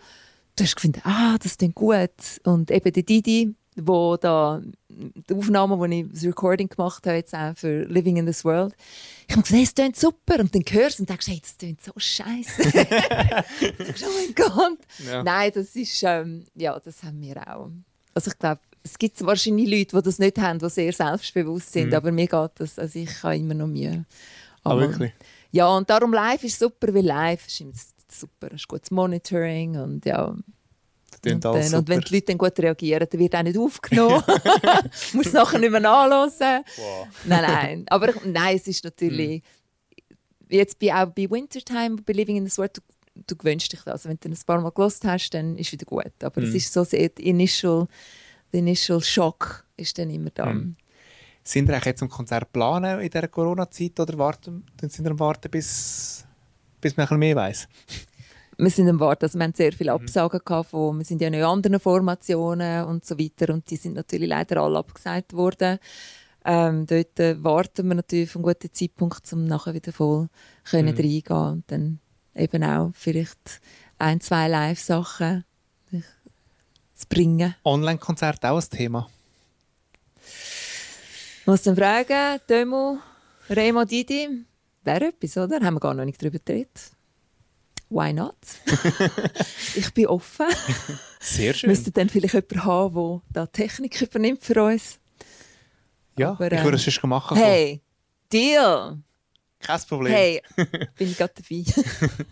du 0.56 0.64
hast 0.64 0.76
gefunden, 0.76 1.00
ah, 1.04 1.36
das 1.42 1.56
klingt 1.56 1.74
gut. 1.74 2.10
Und 2.44 2.70
eben 2.70 2.92
der 2.92 3.02
Didi, 3.02 3.54
wo 3.76 4.16
da 4.16 4.62
die 4.88 5.34
Aufnahme, 5.34 5.88
die 5.88 6.00
ich 6.00 6.12
das 6.12 6.24
Recording 6.24 6.68
gemacht 6.68 7.06
habe, 7.06 7.16
jetzt 7.16 7.34
auch 7.34 7.56
für 7.56 7.84
Living 7.84 8.16
in 8.16 8.26
this 8.26 8.44
World, 8.44 8.74
ich 9.28 9.34
habe 9.34 9.42
gesagt, 9.42 9.56
hey, 9.56 9.64
es 9.64 9.74
klingt 9.74 9.96
super. 9.96 10.40
Und 10.40 10.54
dann 10.54 10.62
hörst 10.70 10.98
du 10.98 11.02
und 11.02 11.10
denkst, 11.10 11.26
hey, 11.26 11.40
das 11.40 11.58
klingt 11.58 11.82
so 11.82 11.92
scheiße. 11.96 12.62
oh 12.64 14.10
mein 14.16 14.34
Gott. 14.34 14.78
Ja. 15.04 15.22
Nein, 15.22 15.52
das 15.54 15.74
ist, 15.76 16.02
ähm, 16.04 16.44
ja, 16.54 16.78
das 16.78 17.02
haben 17.02 17.20
wir 17.20 17.36
auch. 17.48 17.70
Also 18.14 18.30
ich 18.30 18.38
glaube, 18.38 18.60
es 18.86 18.98
gibt 18.98 19.24
wahrscheinlich 19.24 19.68
Leute, 19.68 19.96
die 19.96 20.02
das 20.02 20.18
nicht 20.18 20.38
haben, 20.38 20.58
die 20.58 20.70
sehr 20.70 20.92
selbstbewusst 20.92 21.72
sind, 21.72 21.88
mhm. 21.88 21.94
aber 21.94 22.12
mir 22.12 22.26
geht 22.26 22.50
das, 22.54 22.78
also 22.78 22.98
ich 22.98 23.22
habe 23.22 23.36
immer 23.36 23.54
noch 23.54 23.66
Mühe. 23.66 24.04
Ah, 24.62 24.70
aber, 24.70 24.82
ah, 24.82 24.88
wirklich? 24.88 25.12
Ja, 25.50 25.68
und 25.68 25.90
darum 25.90 26.12
live 26.12 26.44
ist 26.44 26.58
super, 26.58 26.94
weil 26.94 27.04
live 27.04 27.46
ist 27.46 27.64
super, 28.10 28.48
es 28.48 28.60
ist 28.60 28.68
gutes 28.68 28.90
Monitoring 28.90 29.76
und 29.76 30.06
ja. 30.06 30.34
Und, 31.24 31.44
dann, 31.44 31.74
und, 31.74 31.88
wenn 31.88 32.00
die 32.00 32.14
Leute 32.14 32.26
dann 32.26 32.38
gut 32.38 32.58
reagieren, 32.58 33.06
dann 33.10 33.20
wird 33.20 33.34
auch 33.34 33.42
nicht 33.42 33.58
aufgenommen. 33.58 34.22
Es 35.20 35.32
nachher 35.32 35.58
nicht 35.58 35.70
mehr 35.72 35.80
nachhören. 35.80 36.62
Wow. 36.76 37.08
Nein, 37.24 37.42
nein. 37.42 37.86
Aber 37.88 38.12
nein, 38.24 38.56
es 38.56 38.68
ist 38.68 38.84
natürlich... 38.84 39.42
Mm. 39.42 39.44
Jetzt 40.48 40.78
bei, 40.78 40.94
auch 40.94 41.06
bei 41.06 41.28
Wintertime, 41.28 41.96
bei 42.04 42.12
Living 42.12 42.36
in 42.36 42.46
the 42.46 42.56
World, 42.58 42.76
du, 42.76 42.80
du 43.26 43.34
gewöhnst 43.34 43.72
dich 43.72 43.80
das. 43.80 44.06
Also 44.06 44.08
wenn 44.10 44.18
du 44.20 44.28
ein 44.28 44.38
paar 44.46 44.60
Mal 44.60 44.70
gelost 44.70 45.04
hast, 45.04 45.30
dann 45.30 45.56
ist 45.56 45.68
es 45.68 45.72
wieder 45.72 45.86
gut. 45.86 46.12
Aber 46.22 46.40
mm. 46.40 46.44
es 46.44 46.54
ist 46.54 46.72
so 46.72 46.84
sehr 46.84 47.10
initial 47.18 47.88
der 48.52 48.60
Initial 48.60 49.00
Schock 49.00 49.64
ist 49.76 49.98
dann 49.98 50.10
immer 50.10 50.30
da. 50.30 50.46
Mhm. 50.46 50.76
Sind 51.42 51.68
ihr 51.68 51.80
jetzt 51.84 52.00
zum 52.00 52.08
Konzert 52.08 52.52
planen 52.52 53.00
in 53.00 53.08
dieser 53.08 53.28
Corona-Zeit 53.28 54.00
oder 54.00 54.18
warten, 54.18 54.64
sind 54.80 55.04
ihr 55.04 55.12
am 55.12 55.20
Warten, 55.20 55.50
bis, 55.50 56.24
bis 56.80 56.96
man 56.96 57.06
ein 57.06 57.18
mehr 57.18 57.36
weiss? 57.36 57.68
wir 58.58 58.70
sind 58.70 58.88
am 58.88 59.00
Warten. 59.00 59.24
Also 59.24 59.38
wir 59.38 59.44
haben 59.44 59.54
sehr 59.54 59.72
viele 59.72 59.92
mhm. 59.92 60.02
Absagen 60.02 60.40
gehabt 60.44 60.70
von, 60.70 60.98
wir 60.98 61.04
sind 61.04 61.20
ja 61.20 61.30
noch 61.30 61.38
in 61.38 61.44
anderen 61.44 61.80
Formationen 61.80 62.84
und 62.84 63.04
so 63.04 63.18
weiter 63.18 63.52
und 63.52 63.70
die 63.70 63.76
sind 63.76 63.94
natürlich 63.94 64.28
leider 64.28 64.62
alle 64.62 64.78
abgesagt 64.78 65.34
worden. 65.34 65.78
Ähm, 66.44 66.86
dort 66.86 67.18
äh, 67.18 67.42
warten 67.42 67.88
wir 67.88 67.96
natürlich 67.96 68.30
auf 68.30 68.36
einen 68.36 68.44
guten 68.44 68.72
Zeitpunkt, 68.72 69.32
um 69.32 69.44
nachher 69.44 69.74
wieder 69.74 69.92
voll 69.92 70.28
können 70.64 70.94
mhm. 70.94 71.00
reingehen 71.00 71.52
und 71.52 71.64
dann 71.66 71.98
eben 72.34 72.64
auch 72.64 72.90
vielleicht 72.94 73.60
ein, 73.98 74.20
zwei 74.20 74.48
Live-Sachen 74.48 75.44
zu 76.96 77.06
bringen. 77.08 77.54
Online-Konzert 77.64 78.44
auch 78.44 78.60
ein 78.60 78.70
Thema? 78.70 79.08
Ich 81.40 81.46
muss 81.46 81.62
dann 81.62 81.76
fragen, 81.76 82.40
Demo, 82.48 82.98
Remo, 83.48 83.84
Didi, 83.84 84.44
wäre 84.82 85.06
etwas, 85.06 85.36
oder? 85.36 85.60
Haben 85.60 85.74
wir 85.74 85.80
gar 85.80 85.94
noch 85.94 86.04
nicht 86.04 86.20
darüber 86.20 86.38
geredet. 86.38 86.90
Why 87.88 88.12
not? 88.12 88.34
ich 89.76 89.94
bin 89.94 90.08
offen. 90.08 90.46
Sehr 91.20 91.54
schön. 91.54 91.70
Müsste 91.70 91.92
dann 91.92 92.08
vielleicht 92.08 92.34
jemanden 92.34 92.64
haben, 92.64 93.22
der 93.28 93.42
da 93.42 93.46
Technik 93.46 94.00
übernimmt 94.02 94.42
für 94.42 94.60
uns. 94.64 94.98
Ja, 96.18 96.30
Aber, 96.30 96.50
ich 96.50 96.64
würde 96.64 96.76
es 96.76 96.92
schon 96.92 97.10
machen. 97.10 97.36
Hey, 97.36 97.80
Deal! 98.32 98.98
Kein 99.60 99.80
Problem. 99.88 100.12
Hey, 100.12 100.42
bin 100.96 101.10
ich 101.10 101.16
gerade 101.16 101.34
dabei. 101.34 101.64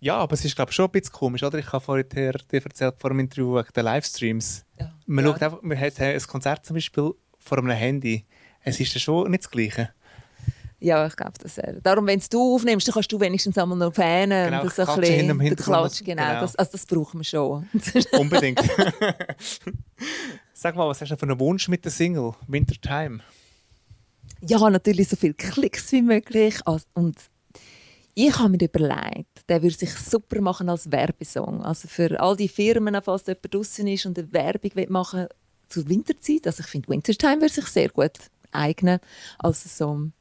Ja, 0.00 0.16
aber 0.16 0.34
es 0.34 0.44
ist 0.44 0.56
glaube 0.56 0.72
schon 0.72 0.86
ein 0.86 0.90
bisschen 0.92 1.12
komisch, 1.12 1.42
oder? 1.42 1.58
Ich 1.58 1.72
habe 1.72 1.84
vorhin 1.84 2.08
dir 2.08 2.34
erzählt 2.50 2.94
vor 2.98 3.10
dem 3.10 3.20
Interview 3.20 3.54
wegen 3.54 3.68
den 3.74 3.84
Livestreams. 3.84 4.64
Ja. 4.78 4.92
Man, 5.06 5.24
ja. 5.24 5.32
Schaut 5.32 5.42
einfach, 5.42 5.62
man 5.62 5.78
hat 5.78 6.00
ein 6.00 6.20
Konzert 6.22 6.64
zum 6.64 6.74
Beispiel 6.74 7.12
vor 7.38 7.58
einem 7.58 7.70
Handy. 7.70 8.24
Es 8.62 8.80
ist 8.80 8.94
ja 8.94 9.00
schon 9.00 9.30
nicht 9.30 9.44
das 9.44 9.50
Gleiche. 9.50 9.90
Ja, 10.78 11.06
ich 11.06 11.14
glaube 11.14 11.34
das 11.42 11.56
sehr. 11.56 11.74
Darum, 11.82 12.06
wenn 12.06 12.22
du 12.30 12.54
aufnimmst, 12.54 12.88
dann 12.88 12.94
kannst 12.94 13.12
du 13.12 13.20
wenigstens 13.20 13.58
einmal 13.58 13.76
noch 13.76 13.94
fähnen. 13.94 14.50
Genau, 14.50 14.64
das 14.64 14.78
ein 14.78 15.00
bisschen, 15.00 15.56
Klatsch, 15.56 16.02
genau. 16.02 16.26
genau. 16.26 16.40
Das, 16.40 16.56
also 16.56 16.72
das 16.72 16.86
brauchen 16.86 17.20
wir 17.20 17.24
schon. 17.24 17.68
Unbedingt. 18.18 18.62
Sag 20.54 20.76
mal, 20.76 20.88
was 20.88 21.02
hast 21.02 21.10
du 21.10 21.16
für 21.18 21.26
einen 21.26 21.38
Wunsch 21.38 21.68
mit 21.68 21.84
der 21.84 21.92
Single 21.92 22.32
Wintertime? 22.46 23.20
ja, 24.42 24.70
natürlich 24.70 25.08
so 25.08 25.16
viele 25.16 25.34
Klicks 25.34 25.92
wie 25.92 26.02
möglich. 26.02 26.56
Und 26.94 27.16
ich 28.14 28.38
habe 28.38 28.50
mir 28.50 28.62
überlegt, 28.62 29.48
der 29.48 29.62
würde 29.62 29.74
sich 29.76 29.92
super 29.92 30.40
machen 30.40 30.68
als 30.68 30.90
Werbesong. 30.90 31.62
Also 31.62 31.88
für 31.88 32.18
all 32.20 32.36
die 32.36 32.48
Firmen, 32.48 32.96
falls 33.02 33.26
jemand 33.26 33.54
draußen 33.54 33.86
ist 33.86 34.06
und 34.06 34.18
eine 34.18 34.32
Werbung 34.32 34.70
will 34.74 34.88
machen 34.90 35.26
zur 35.68 35.88
Winterzeit. 35.88 36.46
Also 36.46 36.62
ich 36.62 36.66
finde, 36.66 36.88
Wintertime 36.88 37.40
würde 37.40 37.52
sich 37.54 37.66
sehr 37.66 37.88
gut 37.88 38.12
eignen 38.52 38.98
als 39.38 39.76
so 39.78 39.94
ein 39.94 40.12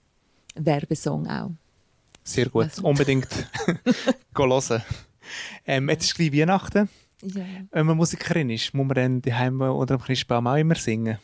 Werbesong 0.55 1.27
auch. 1.27 1.51
Sehr 2.23 2.49
gut. 2.49 2.65
Also- 2.65 2.83
Unbedingt 2.83 3.27
hören. 4.35 4.83
Ähm, 5.65 5.89
jetzt 5.89 6.05
ist 6.05 6.15
gleich 6.15 6.31
Weihnachten. 6.33 6.89
Ja. 7.21 7.43
Wenn 7.71 7.85
man 7.85 7.97
Musikerin 7.97 8.49
ist, 8.49 8.73
muss 8.73 8.87
man 8.87 8.95
dann 8.95 9.21
daheim 9.21 9.59
unter 9.61 9.97
dem 9.97 10.03
Christbaum 10.03 10.47
auch 10.47 10.55
immer 10.55 10.75
singen? 10.75 11.17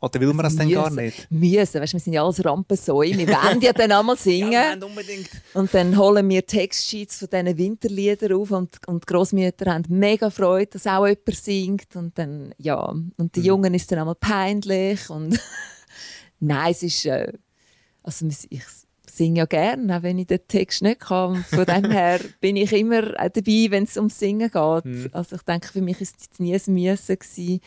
Oder 0.00 0.20
will 0.20 0.32
man 0.34 0.44
das 0.44 0.56
dann 0.56 0.70
gar 0.70 0.90
Müssen. 0.90 1.04
nicht? 1.04 1.30
Müssen, 1.30 1.80
weißt, 1.80 1.92
wir 1.94 2.00
sind 2.00 2.12
ja 2.12 2.22
alles 2.22 2.44
Rampensäue. 2.44 3.16
Wir 3.16 3.28
wollen 3.28 3.60
ja 3.60 3.72
dann 3.72 3.92
einmal 3.92 4.16
singen. 4.18 4.52
Ja, 4.52 4.74
unbedingt. 4.74 5.30
Und 5.54 5.72
dann 5.72 5.96
holen 5.96 6.28
wir 6.28 6.44
Textsheets 6.44 7.18
von 7.18 7.28
diesen 7.30 7.58
Winterliedern 7.58 8.32
auf 8.32 8.50
und, 8.50 8.76
und 8.86 9.02
die 9.02 9.12
Großmütter 9.12 9.72
haben 9.72 9.84
mega 9.88 10.28
Freude, 10.30 10.72
dass 10.72 10.86
auch 10.86 11.06
jemand 11.06 11.34
singt. 11.34 11.96
Und 11.96 12.18
dann, 12.18 12.54
ja, 12.58 12.78
und 13.16 13.36
die 13.36 13.40
Jungen 13.40 13.72
ist 13.72 13.90
dann 13.90 14.00
einmal 14.00 14.16
peinlich. 14.16 15.08
Und 15.08 15.40
Nein, 16.40 16.70
es 16.72 16.82
ist, 16.82 17.06
äh, 17.06 17.32
also 18.02 18.26
ich 18.50 18.62
singe 19.10 19.38
ja 19.38 19.46
gerne, 19.46 19.96
auch 19.96 20.02
wenn 20.02 20.18
ich 20.18 20.26
den 20.26 20.46
Text 20.46 20.82
nicht 20.82 21.00
kann. 21.00 21.44
Von 21.44 21.64
dem 21.64 21.90
her 21.90 22.20
bin 22.40 22.56
ich 22.56 22.72
immer 22.72 23.14
auch 23.18 23.28
dabei, 23.28 23.66
wenn 23.70 23.84
es 23.84 23.96
ums 23.96 24.18
Singen 24.18 24.50
geht. 24.50 25.14
Also 25.14 25.36
ich 25.36 25.42
denke, 25.42 25.68
für 25.68 25.80
mich 25.80 26.00
ist 26.00 26.16
es 26.16 26.26
jetzt 26.26 26.40
nie 26.40 26.54
ein 26.54 26.74
Müssen 26.74 27.18
gewesen. 27.18 27.60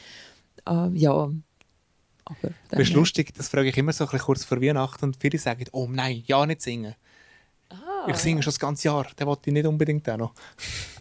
Äh, 0.67 0.89
ja, 0.93 1.29
aber 2.29 2.53
Das 2.69 2.79
ist 2.81 2.93
lustig, 2.93 3.33
das 3.35 3.49
frage 3.49 3.69
ich 3.69 3.77
immer 3.77 3.91
so 3.93 4.03
ein 4.05 4.09
bisschen 4.09 4.25
kurz 4.25 4.45
vor 4.45 4.61
Weihnachten 4.61 5.05
und 5.05 5.17
viele 5.19 5.37
sagen, 5.37 5.65
oh 5.71 5.87
nein, 5.89 6.23
ja 6.27 6.45
nicht 6.45 6.61
singen. 6.61 6.95
Ich 8.07 8.15
singe 8.15 8.41
schon 8.41 8.51
das 8.51 8.59
ganze 8.59 8.87
Jahr, 8.87 9.05
den 9.19 9.27
wollte 9.27 9.49
ich 9.49 9.53
nicht 9.53 9.67
unbedingt 9.67 10.09
auch 10.09 10.17
noch. 10.17 10.33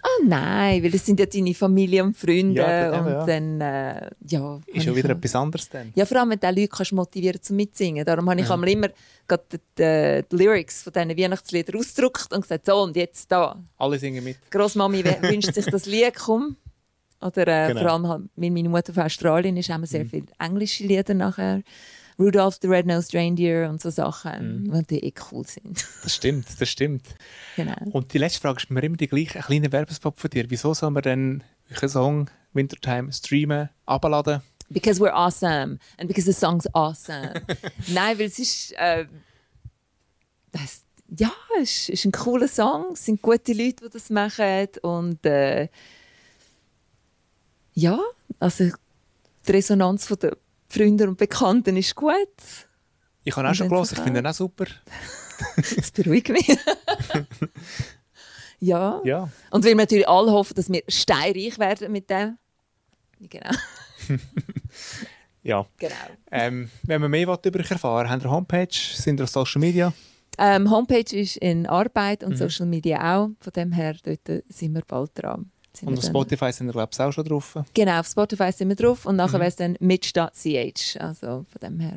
Ah 0.02 0.08
nein, 0.26 0.82
weil 0.82 0.90
das 0.90 1.06
sind 1.06 1.18
ja 1.20 1.26
deine 1.26 1.54
Familie 1.54 2.02
und 2.02 2.14
Freunde 2.16 2.60
Ja, 2.60 3.00
und 3.00 3.06
ja. 3.06 3.24
dann 3.24 3.60
äh, 3.60 4.10
ja. 4.28 4.60
Ist 4.66 4.84
ja 4.84 4.94
wieder 4.96 5.10
ich- 5.10 5.16
etwas 5.16 5.34
anderes 5.36 5.68
dann. 5.68 5.92
Ja, 5.94 6.04
vor 6.04 6.18
allem, 6.18 6.30
wenn 6.30 6.40
du 6.40 6.46
auch 6.48 6.52
Leute 6.54 6.68
kannst 6.68 6.92
motivieren 6.92 7.40
zum 7.40 7.56
Mitsingen. 7.56 8.04
Darum 8.04 8.28
habe 8.28 8.40
ich 8.40 8.50
einmal 8.50 8.68
immer 8.68 8.88
gerade 9.28 9.44
die, 9.52 9.58
die, 9.78 10.24
die 10.30 10.36
Lyrics 10.36 10.82
von 10.82 10.92
diesen 10.92 11.16
Weihnachtsliedern 11.16 11.76
ausgedruckt 11.78 12.32
und 12.34 12.42
gesagt, 12.42 12.66
so 12.66 12.82
und 12.82 12.96
jetzt 12.96 13.30
da. 13.30 13.62
Alle 13.78 13.98
singen 13.98 14.22
mit. 14.24 14.38
Großmami 14.50 15.04
wünscht 15.22 15.54
sich 15.54 15.66
das 15.66 15.86
Lied, 15.86 16.14
komm. 16.16 16.56
Oder 17.20 17.46
äh, 17.46 17.68
Genau. 17.68 17.81
vor 17.81 17.90
allem, 17.92 18.07
halt, 18.09 18.22
weil 18.37 18.50
meine 18.50 18.68
Mutter 18.68 18.92
von 18.92 19.02
Australien 19.04 19.57
ist, 19.57 19.68
wir 19.68 19.87
sehr 19.87 20.07
viele 20.07 20.26
englische 20.38 20.85
Lieder 20.85 21.14
nachher. 21.14 21.62
Rudolph 22.18 22.59
the 22.61 22.66
Red-Nosed 22.66 23.14
Reindeer 23.14 23.70
und 23.70 23.81
so 23.81 23.90
Sachen, 23.90 24.85
die 24.90 25.04
eh 25.04 25.12
cool 25.31 25.46
sind. 25.46 25.87
Das 26.02 26.16
stimmt, 26.16 26.46
das 26.61 26.68
stimmt. 26.68 27.07
genau. 27.54 27.76
Und 27.92 28.12
die 28.12 28.18
letzte 28.18 28.40
Frage 28.40 28.59
ist 28.59 28.70
mir 28.70 28.83
immer 28.83 28.96
die 28.96 29.07
gleiche, 29.07 29.38
ein 29.38 29.44
kleiner 29.44 29.70
Werbespot 29.70 30.18
von 30.18 30.28
dir. 30.31 30.44
Wieso 30.50 30.74
soll 30.74 30.90
man 30.90 31.02
denn 31.02 31.44
euren 31.72 31.88
Song 31.88 32.31
Wintertime 32.52 33.12
streamen, 33.12 33.68
abladen? 33.87 34.42
Because 34.68 35.00
we're 35.00 35.12
awesome 35.14 35.78
and 35.96 36.09
because 36.09 36.24
the 36.31 36.33
song's 36.33 36.66
awesome. 36.74 37.35
Nein, 37.87 38.18
weil 38.18 38.26
es 38.26 38.38
ist, 38.40 38.72
äh, 38.72 39.07
das, 40.50 40.83
ja, 41.16 41.31
es 41.62 41.70
ist, 41.70 41.88
ist 41.90 42.04
ein 42.04 42.12
cooler 42.12 42.48
Song. 42.48 42.92
Es 42.94 43.04
sind 43.04 43.22
gute 43.22 43.52
Leute, 43.52 43.85
die 43.85 43.90
das 43.92 44.11
machen 44.11 44.68
und 44.83 45.24
äh, 45.24 45.68
ja, 47.78 47.98
also 48.40 48.64
die 49.46 49.52
Resonanz 49.52 50.06
von 50.06 50.18
der 50.18 50.36
Freunde 50.68 51.08
und 51.08 51.16
Bekannten 51.16 51.76
ist 51.76 51.94
gut. 51.94 52.16
Ich 53.24 53.36
habe 53.36 53.46
auch 53.46 53.50
Und 53.50 53.56
schon 53.56 53.68
gelesen, 53.68 53.92
es 53.92 53.98
ich 53.98 54.04
finde 54.04 54.20
ihn 54.20 54.26
auch 54.26 54.34
super. 54.34 54.66
Das 55.76 55.90
beruhigt 55.92 56.28
mich. 56.30 56.48
ja. 58.60 59.00
Ja. 59.04 59.28
Und 59.50 59.64
weil 59.64 59.70
wir 59.70 59.76
natürlich 59.76 60.08
alle 60.08 60.32
hoffen, 60.32 60.54
dass 60.54 60.68
wir 60.70 60.82
steinreich 60.88 61.58
werden 61.58 61.92
mit 61.92 62.10
dem. 62.10 62.36
Genau. 63.20 63.50
ja. 65.42 65.66
genau. 65.78 65.94
Ähm, 66.32 66.70
wenn 66.82 67.00
man 67.00 67.10
mehr 67.10 67.22
über 67.22 67.38
euch 67.60 67.70
erfahren 67.70 68.06
ihr 68.08 68.12
eine 68.12 68.30
Homepage, 68.30 68.68
sind 68.72 69.20
ihr 69.20 69.24
auf 69.24 69.30
Social 69.30 69.60
Media? 69.60 69.92
Ähm, 70.38 70.70
Homepage 70.70 71.16
ist 71.16 71.36
in 71.36 71.66
Arbeit 71.66 72.22
Mhm. 72.22 72.28
und 72.28 72.36
Social 72.36 72.66
Media 72.66 73.16
auch. 73.16 73.30
Von 73.40 73.52
dem 73.52 73.72
her 73.72 73.94
dort 74.02 74.28
äh, 74.28 74.42
sind 74.48 74.74
wir 74.74 74.82
bald 74.86 75.10
dran. 75.14 75.50
Sind 75.72 75.88
Und 75.88 75.94
wir 75.94 75.98
auf 75.98 76.04
Spotify 76.07 76.52
sind 76.52 76.66
ihr, 76.68 76.72
glaube 76.72 76.90
ich, 76.92 77.00
auch 77.00 77.12
schon 77.12 77.24
drauf. 77.24 77.59
Genau, 77.74 78.00
auf 78.00 78.07
Spotify 78.07 78.50
sind 78.52 78.68
wir 78.68 78.76
drauf 78.76 79.07
und 79.07 79.14
Mhm. 79.14 79.18
nachher 79.18 79.38
wäre 79.38 79.48
es 79.48 79.57
dann 79.57 79.76
mitch.ch. 79.81 80.96
Also 81.00 81.44
von 81.48 81.61
dem 81.62 81.81
her. 81.81 81.96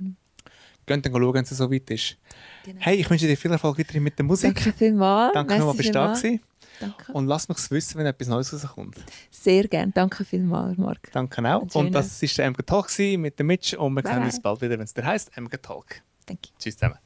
Geht 0.85 1.05
dann 1.05 1.13
schauen, 1.13 1.33
wenn 1.33 1.43
es 1.43 1.49
so 1.49 1.71
weit 1.71 1.89
ist. 1.89 2.17
Genau. 2.65 2.79
Hey, 2.79 2.95
ich 2.97 3.09
wünsche 3.09 3.27
dir 3.27 3.37
viel 3.37 3.51
Erfolg 3.51 3.77
weiterhin 3.79 4.03
mit 4.03 4.17
der 4.17 4.25
Musik. 4.25 4.55
Danke 4.55 4.73
vielmals. 4.73 5.33
Danke 5.33 5.57
nochmal, 5.57 5.75
bist 5.75 5.89
du 5.89 5.93
da 5.93 6.13
gewesen. 6.13 6.41
Danke. 6.79 7.11
Und 7.13 7.27
lass 7.27 7.47
mich 7.47 7.71
wissen, 7.71 7.99
wenn 7.99 8.07
etwas 8.07 8.27
Neues 8.27 8.51
rauskommt. 8.53 8.95
Sehr 9.29 9.67
gerne. 9.67 9.91
Danke 9.93 10.25
vielmals, 10.25 10.77
Marc. 10.77 11.11
Danke 11.11 11.55
auch. 11.55 11.61
Und 11.75 11.91
das 11.93 12.21
war 12.21 12.29
der 12.37 12.45
MG 12.45 12.63
Talk 12.65 12.89
mit 13.17 13.37
dem 13.39 13.47
Mitch 13.47 13.77
und 13.77 13.93
wir 13.93 14.01
Bye 14.01 14.13
sehen 14.13 14.23
uns 14.23 14.41
bald 14.41 14.61
wieder, 14.61 14.71
wenn 14.77 14.85
es 14.85 14.93
dir 14.93 15.05
heisst, 15.05 15.35
MG 15.37 15.57
Talk. 15.61 16.01
Danke. 16.25 16.49
Tschüss 16.57 16.75
zusammen. 16.75 16.97